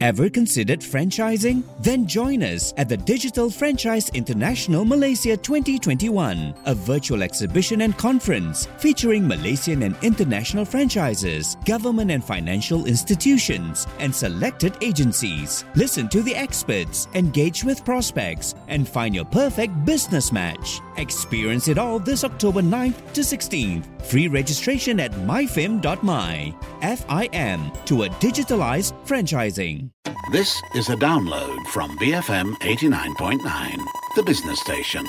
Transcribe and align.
Ever 0.00 0.30
considered 0.30 0.80
franchising? 0.80 1.62
Then 1.78 2.06
join 2.06 2.42
us 2.42 2.72
at 2.78 2.88
the 2.88 2.96
Digital 2.96 3.50
Franchise 3.50 4.08
International 4.14 4.82
Malaysia 4.82 5.36
2021, 5.36 6.54
a 6.64 6.74
virtual 6.74 7.22
exhibition 7.22 7.82
and 7.82 7.94
conference 7.98 8.66
featuring 8.78 9.28
Malaysian 9.28 9.82
and 9.82 9.94
international 10.00 10.64
franchises, 10.64 11.58
government 11.66 12.10
and 12.10 12.24
financial 12.24 12.86
institutions, 12.86 13.86
and 13.98 14.14
selected 14.14 14.74
agencies. 14.80 15.66
Listen 15.74 16.08
to 16.08 16.22
the 16.22 16.34
experts, 16.34 17.06
engage 17.12 17.62
with 17.62 17.84
prospects, 17.84 18.54
and 18.68 18.88
find 18.88 19.14
your 19.14 19.26
perfect 19.26 19.84
business 19.84 20.32
match. 20.32 20.80
Experience 20.96 21.68
it 21.68 21.76
all 21.76 21.98
this 21.98 22.24
October 22.24 22.62
9th 22.62 23.12
to 23.12 23.20
16th. 23.20 23.84
Free 24.06 24.28
registration 24.28 24.98
at 24.98 25.12
myfim.my. 25.12 26.54
FIM 26.80 27.84
to 27.84 28.04
a 28.04 28.08
digitalized 28.08 28.94
franchising. 29.06 29.89
This 30.32 30.60
is 30.74 30.88
a 30.88 30.96
download 30.96 31.66
from 31.66 31.96
BFM 31.98 32.54
89.9, 32.56 33.84
the 34.16 34.22
business 34.22 34.60
station. 34.60 35.04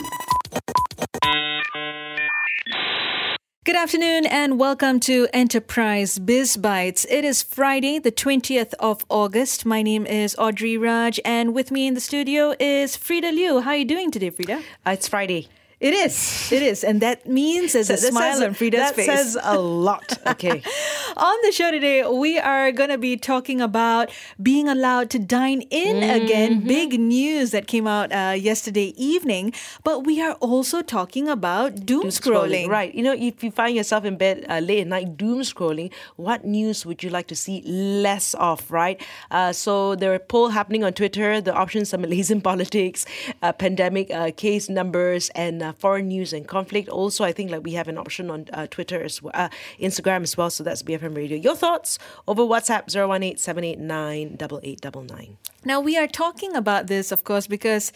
Good 3.64 3.76
afternoon 3.76 4.26
and 4.26 4.60
welcome 4.60 5.00
to 5.02 5.28
Enterprise 5.34 6.18
Biz 6.18 6.58
Bytes. 6.58 7.06
It 7.10 7.24
is 7.24 7.44
Friday, 7.44 8.00
the 8.00 8.12
20th 8.12 8.74
of 8.80 9.06
August. 9.08 9.66
My 9.66 9.84
name 9.84 10.06
is 10.08 10.36
Audrey 10.40 10.78
Raj 10.78 11.20
and 11.24 11.54
with 11.54 11.70
me 11.70 11.86
in 11.86 11.94
the 11.94 12.02
studio 12.02 12.56
is 12.60 12.98
Frida 12.98 13.32
Liu. 13.32 13.60
How 13.62 13.70
are 13.70 13.78
you 13.78 13.86
doing 13.86 14.10
today, 14.10 14.32
Frida? 14.32 14.58
Uh, 14.86 14.92
it's 14.92 15.08
Friday. 15.08 15.48
It 15.82 15.96
is. 15.96 16.52
It 16.52 16.62
is. 16.62 16.84
And 16.84 17.02
that 17.02 17.26
means 17.28 17.74
there's 17.74 17.90
a 17.90 17.98
smile 17.98 18.34
says- 18.34 18.42
on 18.44 18.54
Frida's 18.54 18.80
that 18.82 18.96
face. 18.96 19.08
says 19.08 19.38
a 19.42 19.58
lot. 19.60 20.14
Okay. 20.28 20.62
On 21.18 21.38
the 21.44 21.52
show 21.52 21.72
today, 21.72 22.06
we 22.08 22.38
are 22.40 22.72
going 22.72 22.90
to 22.92 22.98
be 23.00 23.18
talking 23.18 23.60
about 23.60 24.12
being 24.42 24.70
allowed 24.70 25.10
to 25.10 25.20
dine 25.20 25.62
in 25.72 25.98
Mm-hmm. 25.98 26.24
again. 26.26 26.52
Big 26.68 27.00
news 27.00 27.50
that 27.52 27.66
came 27.68 27.88
out 27.88 28.12
uh, 28.14 28.34
yesterday 28.38 28.94
evening. 28.96 29.54
But 29.84 30.06
we 30.06 30.22
are 30.22 30.34
also 30.34 30.82
talking 30.84 31.28
about 31.28 31.84
doom, 31.86 32.06
scrolling. 32.14 32.68
Right. 32.70 32.94
You 32.94 33.02
know, 33.04 33.14
if 33.18 33.44
you 33.44 33.50
find 33.52 33.76
yourself 33.76 34.06
in 34.06 34.18
bed 34.18 34.46
uh, 34.50 34.60
late 34.60 34.82
at 34.82 34.88
night 34.88 35.18
doom 35.18 35.42
scrolling, 35.42 35.92
what 36.16 36.46
news 36.46 36.86
would 36.86 37.02
you 37.04 37.10
like 37.10 37.28
to 37.28 37.36
see 37.36 37.62
less 37.66 38.36
of, 38.36 38.70
right? 38.72 39.02
Uh, 39.32 39.52
so 39.52 39.96
there 39.96 40.14
are 40.14 40.20
poll 40.20 40.50
happening 40.50 40.84
on 40.84 40.94
Twitter. 40.94 41.42
The 41.42 41.54
options 41.56 41.92
are 41.94 41.98
Malaysian 41.98 42.40
politics, 42.50 43.06
uh, 43.42 43.52
pandemic 43.52 44.12
uh, 44.12 44.30
case 44.38 44.70
numbers, 44.70 45.30
and 45.36 45.71
uh, 45.72 45.74
foreign 45.74 46.08
news 46.08 46.34
and 46.34 46.48
conflict. 46.48 46.90
Also, 46.90 47.24
I 47.24 47.32
think 47.32 47.52
like 47.52 47.64
we 47.64 47.74
have 47.74 47.88
an 47.88 47.98
option 47.98 48.30
on 48.30 48.46
uh, 48.54 48.68
Twitter 48.68 49.02
as 49.02 49.22
well, 49.22 49.32
uh, 49.34 49.50
Instagram 49.80 50.24
as 50.24 50.38
well. 50.38 50.50
So 50.50 50.64
that's 50.64 50.84
BFM 50.84 51.16
Radio. 51.16 51.38
Your 51.38 51.56
thoughts 51.56 51.98
over 52.28 52.44
WhatsApp 52.44 52.84
018 52.90 53.38
789 53.38 54.38
8899. 54.40 55.38
Now, 55.64 55.80
we 55.80 55.98
are 55.98 56.08
talking 56.08 56.56
about 56.56 56.88
this, 56.88 57.12
of 57.12 57.24
course, 57.24 57.48
because. 57.48 57.92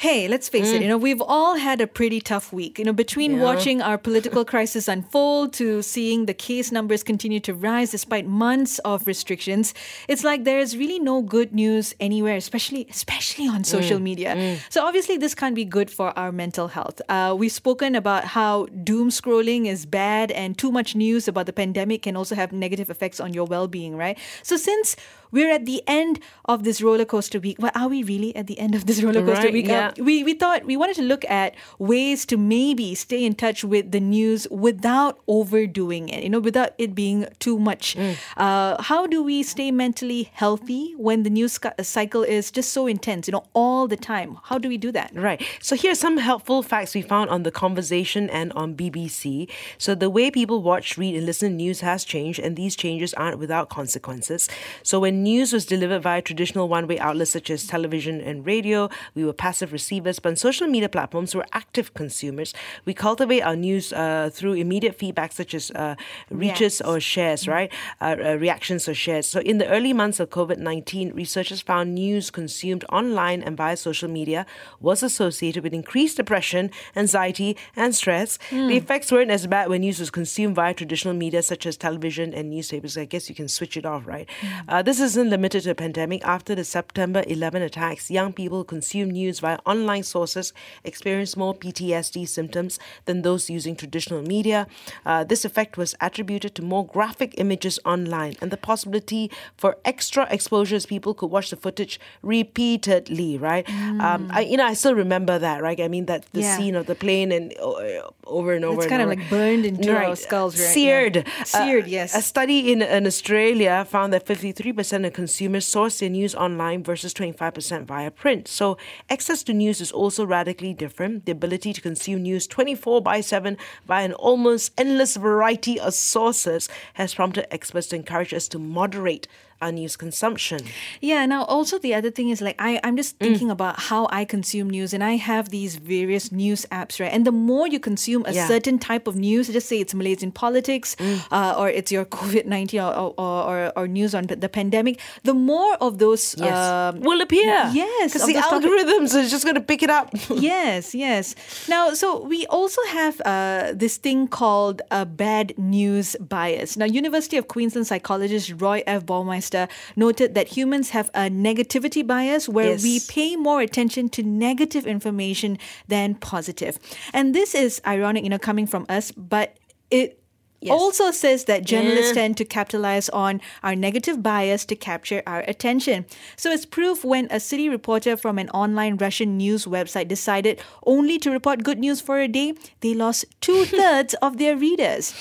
Hey, 0.00 0.28
let's 0.28 0.48
face 0.48 0.70
it, 0.70 0.78
mm. 0.78 0.84
you 0.84 0.88
know, 0.88 0.96
we've 0.96 1.20
all 1.20 1.56
had 1.56 1.82
a 1.82 1.86
pretty 1.86 2.22
tough 2.22 2.54
week. 2.54 2.78
You 2.78 2.86
know, 2.86 2.92
between 2.94 3.32
Yeah. 3.32 3.42
watching 3.42 3.82
our 3.82 3.98
political 3.98 4.46
crisis 4.46 4.88
unfold 4.88 5.52
to 5.60 5.82
seeing 5.82 6.24
the 6.24 6.32
case 6.32 6.72
numbers 6.72 7.02
continue 7.02 7.38
to 7.40 7.52
rise 7.52 7.90
despite 7.90 8.26
months 8.26 8.78
of 8.78 9.06
restrictions, 9.06 9.74
it's 10.08 10.24
like 10.24 10.44
there 10.44 10.58
is 10.58 10.74
really 10.74 10.98
no 10.98 11.20
good 11.20 11.52
news 11.52 11.94
anywhere, 12.00 12.36
especially 12.36 12.86
especially 12.88 13.46
on 13.46 13.60
mm. 13.60 13.66
social 13.66 13.98
media. 14.00 14.36
Mm. 14.36 14.60
So 14.70 14.86
obviously 14.86 15.18
this 15.18 15.34
can't 15.34 15.54
be 15.54 15.66
good 15.66 15.90
for 15.90 16.18
our 16.18 16.32
mental 16.32 16.68
health. 16.68 17.02
Uh, 17.10 17.36
we've 17.38 17.52
spoken 17.52 17.94
about 17.94 18.24
how 18.24 18.68
doom 18.82 19.10
scrolling 19.10 19.66
is 19.66 19.84
bad 19.84 20.30
and 20.32 20.56
too 20.56 20.72
much 20.72 20.96
news 20.96 21.28
about 21.28 21.44
the 21.44 21.52
pandemic 21.52 22.00
can 22.04 22.16
also 22.16 22.34
have 22.34 22.52
negative 22.52 22.88
effects 22.88 23.20
on 23.20 23.34
your 23.34 23.44
well-being, 23.44 23.98
right? 23.98 24.16
So 24.42 24.56
since 24.56 24.96
we're 25.30 25.52
at 25.52 25.66
the 25.66 25.82
end 25.86 26.20
of 26.44 26.64
this 26.64 26.82
roller 26.82 27.04
coaster 27.04 27.38
week. 27.40 27.56
Well, 27.60 27.70
are 27.74 27.88
we 27.88 28.02
really 28.02 28.34
at 28.34 28.46
the 28.46 28.58
end 28.58 28.74
of 28.74 28.86
this 28.86 29.02
roller 29.04 29.24
coaster 29.24 29.44
Right, 29.44 29.52
week? 29.52 29.68
yeah. 29.68 29.89
We 29.98 30.24
we 30.24 30.34
thought 30.34 30.64
we 30.64 30.76
wanted 30.76 30.96
to 30.96 31.02
look 31.02 31.24
at 31.30 31.54
ways 31.78 32.26
to 32.26 32.36
maybe 32.36 32.94
stay 32.94 33.24
in 33.24 33.34
touch 33.34 33.64
with 33.64 33.92
the 33.92 34.00
news 34.00 34.46
without 34.50 35.20
overdoing 35.26 36.08
it. 36.08 36.22
You 36.22 36.30
know, 36.30 36.40
without 36.40 36.72
it 36.78 36.94
being 36.94 37.26
too 37.38 37.58
much. 37.58 37.96
Mm. 37.96 38.16
Uh, 38.36 38.82
how 38.82 39.06
do 39.06 39.22
we 39.22 39.42
stay 39.42 39.70
mentally 39.70 40.30
healthy 40.32 40.94
when 40.96 41.22
the 41.22 41.30
news 41.30 41.58
cycle 41.82 42.22
is 42.22 42.50
just 42.50 42.72
so 42.72 42.86
intense? 42.86 43.28
You 43.28 43.32
know, 43.32 43.44
all 43.54 43.88
the 43.88 43.96
time. 43.96 44.38
How 44.44 44.58
do 44.58 44.68
we 44.68 44.78
do 44.78 44.92
that? 44.92 45.14
Right. 45.14 45.42
So 45.60 45.76
here's 45.76 45.98
some 45.98 46.18
helpful 46.18 46.62
facts 46.62 46.94
we 46.94 47.02
found 47.02 47.30
on 47.30 47.42
the 47.42 47.50
conversation 47.50 48.30
and 48.30 48.52
on 48.52 48.74
BBC. 48.74 49.48
So 49.78 49.94
the 49.94 50.10
way 50.10 50.30
people 50.30 50.62
watch, 50.62 50.96
read, 50.98 51.14
and 51.16 51.26
listen 51.26 51.50
to 51.50 51.56
news 51.56 51.80
has 51.80 52.04
changed, 52.04 52.38
and 52.38 52.56
these 52.56 52.76
changes 52.76 53.14
aren't 53.14 53.38
without 53.38 53.68
consequences. 53.68 54.48
So 54.82 55.00
when 55.00 55.22
news 55.22 55.52
was 55.52 55.66
delivered 55.66 56.00
via 56.02 56.22
traditional 56.22 56.68
one-way 56.68 56.98
outlets 56.98 57.30
such 57.32 57.50
as 57.50 57.66
television 57.66 58.20
and 58.20 58.46
radio, 58.46 58.88
we 59.14 59.24
were 59.24 59.32
passive 59.32 59.69
receivers, 59.72 60.18
but 60.18 60.30
on 60.30 60.36
social 60.36 60.66
media 60.66 60.88
platforms, 60.88 61.34
we're 61.34 61.44
active 61.52 61.94
consumers. 61.94 62.54
We 62.84 62.94
cultivate 62.94 63.42
our 63.42 63.56
news 63.56 63.92
uh, 63.92 64.30
through 64.32 64.54
immediate 64.54 64.96
feedback 64.98 65.32
such 65.32 65.54
as 65.54 65.70
uh, 65.72 65.94
reaches 66.30 66.80
or 66.80 67.00
shares, 67.00 67.46
right? 67.46 67.72
Uh, 68.00 68.16
uh, 68.24 68.34
reactions 68.36 68.88
or 68.88 68.94
shares. 68.94 69.26
So 69.26 69.40
in 69.40 69.58
the 69.58 69.68
early 69.68 69.92
months 69.92 70.20
of 70.20 70.30
COVID-19, 70.30 71.14
researchers 71.14 71.60
found 71.60 71.94
news 71.94 72.30
consumed 72.30 72.84
online 72.90 73.42
and 73.42 73.56
via 73.56 73.76
social 73.76 74.08
media 74.08 74.46
was 74.80 75.02
associated 75.02 75.62
with 75.62 75.72
increased 75.72 76.16
depression, 76.16 76.70
anxiety, 76.96 77.56
and 77.76 77.94
stress. 77.94 78.38
The 78.68 78.76
effects 78.76 79.12
weren't 79.12 79.30
as 79.30 79.46
bad 79.46 79.68
when 79.68 79.82
news 79.82 80.00
was 80.00 80.10
consumed 80.10 80.56
via 80.56 80.74
traditional 80.74 81.14
media 81.14 81.42
such 81.42 81.66
as 81.66 81.76
television 81.76 82.34
and 82.34 82.50
newspapers. 82.50 82.96
I 82.96 83.04
guess 83.04 83.28
you 83.28 83.34
can 83.34 83.48
switch 83.48 83.76
it 83.76 83.86
off, 83.86 84.06
right? 84.06 84.28
Uh, 84.68 84.82
this 84.82 85.00
isn't 85.00 85.30
limited 85.30 85.62
to 85.62 85.68
the 85.68 85.74
pandemic. 85.74 86.24
After 86.24 86.54
the 86.54 86.64
September 86.64 87.22
11 87.26 87.62
attacks, 87.62 88.10
young 88.10 88.32
people 88.32 88.58
who 88.58 88.64
consume 88.64 89.10
news 89.10 89.40
via 89.40 89.58
online 89.66 90.02
sources 90.02 90.52
experienced 90.84 91.36
more 91.36 91.54
PTSD 91.54 92.26
symptoms 92.28 92.78
than 93.06 93.22
those 93.22 93.50
using 93.50 93.76
traditional 93.76 94.22
media. 94.22 94.66
Uh, 95.06 95.24
this 95.24 95.44
effect 95.44 95.76
was 95.76 95.94
attributed 96.00 96.54
to 96.54 96.62
more 96.62 96.86
graphic 96.86 97.34
images 97.38 97.78
online 97.84 98.34
and 98.40 98.50
the 98.50 98.56
possibility 98.56 99.30
for 99.56 99.76
extra 99.84 100.26
exposures. 100.30 100.86
People 100.86 101.14
could 101.14 101.30
watch 101.30 101.50
the 101.50 101.56
footage 101.56 101.98
repeatedly, 102.22 103.38
right? 103.38 103.68
Um, 104.00 104.28
I, 104.32 104.40
you 104.42 104.56
know, 104.56 104.66
I 104.66 104.74
still 104.74 104.94
remember 104.94 105.38
that, 105.38 105.62
right? 105.62 105.80
I 105.80 105.88
mean, 105.88 106.06
that 106.06 106.26
the 106.32 106.40
Yeah. 106.40 106.56
scene 106.56 106.74
of 106.74 106.86
the 106.86 106.94
plane 106.94 107.30
and 107.32 107.52
uh, 107.58 108.10
over 108.26 108.52
and 108.54 108.64
over. 108.64 108.80
It's 108.82 108.88
kind 108.90 109.02
of 109.02 109.08
like 109.08 109.28
burned 109.30 109.64
into 109.66 109.94
our 109.96 110.16
skulls, 110.16 110.54
right? 110.56 110.64
Yeah. 110.66 110.72
Seared. 110.72 111.26
Seared, 111.44 111.84
Uh, 111.84 111.88
yes. 111.98 112.14
A 112.16 112.22
study 112.22 112.72
in, 112.72 112.82
in 112.82 113.06
Australia 113.06 113.84
found 113.88 114.12
that 114.12 114.24
53% 114.26 115.06
of 115.06 115.12
consumers 115.12 115.66
source 115.66 115.98
their 116.00 116.10
news 116.10 116.34
online 116.34 116.82
versus 116.82 117.12
25% 117.14 117.84
via 117.84 118.10
print. 118.10 118.48
So 118.48 118.76
access 119.08 119.42
to 119.44 119.49
news 119.52 119.80
is 119.80 119.92
also 119.92 120.24
radically 120.24 120.74
different. 120.74 121.26
The 121.26 121.32
ability 121.32 121.72
to 121.72 121.80
consume 121.80 122.22
news 122.22 122.46
24 122.46 123.02
by 123.02 123.20
7 123.20 123.56
by 123.86 124.02
an 124.02 124.12
almost 124.14 124.72
endless 124.78 125.16
variety 125.16 125.78
of 125.78 125.94
sources 125.94 126.68
has 126.94 127.14
prompted 127.14 127.52
experts 127.52 127.88
to 127.88 127.96
encourage 127.96 128.34
us 128.34 128.48
to 128.48 128.58
moderate 128.58 129.26
our 129.60 129.72
news 129.72 129.96
consumption. 129.96 130.60
Yeah. 131.00 131.26
Now, 131.26 131.44
also 131.44 131.78
the 131.78 131.94
other 131.94 132.10
thing 132.10 132.28
is 132.30 132.40
like 132.40 132.56
I, 132.58 132.80
I'm 132.84 132.96
just 132.96 133.18
thinking 133.18 133.50
about 133.50 133.78
how 133.80 134.08
I 134.10 134.24
consume 134.24 134.70
news, 134.70 134.92
and 134.94 135.02
I 135.04 135.16
have 135.16 135.48
these 135.50 135.76
various 135.76 136.32
news 136.32 136.66
apps, 136.70 137.00
right? 137.00 137.12
And 137.12 137.26
the 137.26 137.32
more 137.32 137.66
you 137.68 137.80
consume 137.80 138.24
a 138.26 138.32
Yeah. 138.32 138.46
certain 138.48 138.78
type 138.78 139.06
of 139.06 139.16
news, 139.16 139.48
just 139.48 139.68
say 139.68 139.80
it's 139.80 139.94
Malaysian 139.94 140.32
politics, 140.32 140.96
uh, 141.30 141.54
or 141.58 141.68
it's 141.68 141.90
your 141.92 142.04
COVID 142.20 142.46
nineteen 142.46 142.80
or, 142.80 142.92
or, 142.94 143.12
or 143.50 143.72
or 143.76 143.88
news 143.88 144.14
on 144.14 144.24
the 144.26 144.48
pandemic, 144.48 145.00
the 145.24 145.34
more 145.34 145.74
of 145.80 145.98
those. 145.98 146.34
Yes. 146.38 146.56
Um, 146.56 147.00
will 147.00 147.20
appear. 147.20 147.42
yes, 147.72 148.12
Because 148.12 148.26
the 148.26 148.34
those 148.34 148.42
topic- 148.44 148.70
algorithms 148.70 149.14
are 149.14 149.28
just 149.28 149.44
going 149.44 149.56
to 149.56 149.60
pick 149.60 149.82
it 149.82 149.90
up. 149.90 150.10
yes, 150.30 150.94
yes. 150.94 151.34
Now, 151.68 151.94
so 151.94 152.22
we 152.22 152.46
also 152.46 152.80
have 152.90 153.20
uh, 153.24 153.72
this 153.74 153.96
thing 153.98 154.28
called 154.28 154.82
a 154.90 155.04
bad 155.04 155.52
news 155.58 156.16
bias. 156.20 156.76
Now, 156.76 156.86
University 156.86 157.36
of 157.36 157.48
Queensland 157.48 157.86
psychologist 157.86 158.52
Roy 158.58 158.82
F. 158.86 159.04
Baumeister 159.06 159.49
noted 159.96 160.34
that 160.34 160.48
humans 160.48 160.90
have 160.90 161.10
a 161.14 161.28
negativity 161.30 162.06
bias 162.06 162.48
where 162.48 162.76
we 162.76 163.00
pay 163.00 163.36
more 163.36 163.60
attention 163.60 164.08
to 164.10 164.22
negative 164.22 164.86
information 164.86 165.58
than 165.88 166.14
positive. 166.14 166.78
And 167.12 167.34
this 167.34 167.54
is 167.54 167.80
ironic, 167.86 168.24
you 168.24 168.30
know, 168.30 168.38
coming 168.38 168.66
from 168.66 168.86
us, 168.88 169.12
but 169.12 169.56
it 169.90 170.16
Yes. 170.62 170.72
also 170.78 171.10
says 171.10 171.44
that 171.46 171.64
journalists 171.64 172.10
Yeah. 172.14 172.20
tend 172.22 172.36
to 172.36 172.44
capitalize 172.44 173.08
on 173.08 173.40
our 173.62 173.74
negative 173.74 174.22
bias 174.22 174.66
to 174.66 174.76
capture 174.76 175.22
our 175.26 175.40
attention. 175.48 176.04
So 176.36 176.50
it's 176.50 176.66
proof 176.66 177.02
when 177.02 177.28
a 177.30 177.40
city 177.40 177.70
reporter 177.70 178.14
from 178.14 178.38
an 178.38 178.50
online 178.50 178.98
Russian 178.98 179.38
news 179.38 179.64
website 179.64 180.08
decided 180.08 180.60
only 180.84 181.18
to 181.20 181.30
report 181.30 181.64
good 181.64 181.78
news 181.78 182.02
for 182.02 182.20
a 182.20 182.28
day, 182.28 182.52
they 182.82 182.92
lost 182.92 183.24
two 183.40 183.64
thirds 183.64 184.12
of 184.20 184.36
their 184.36 184.54
readers. 184.54 185.14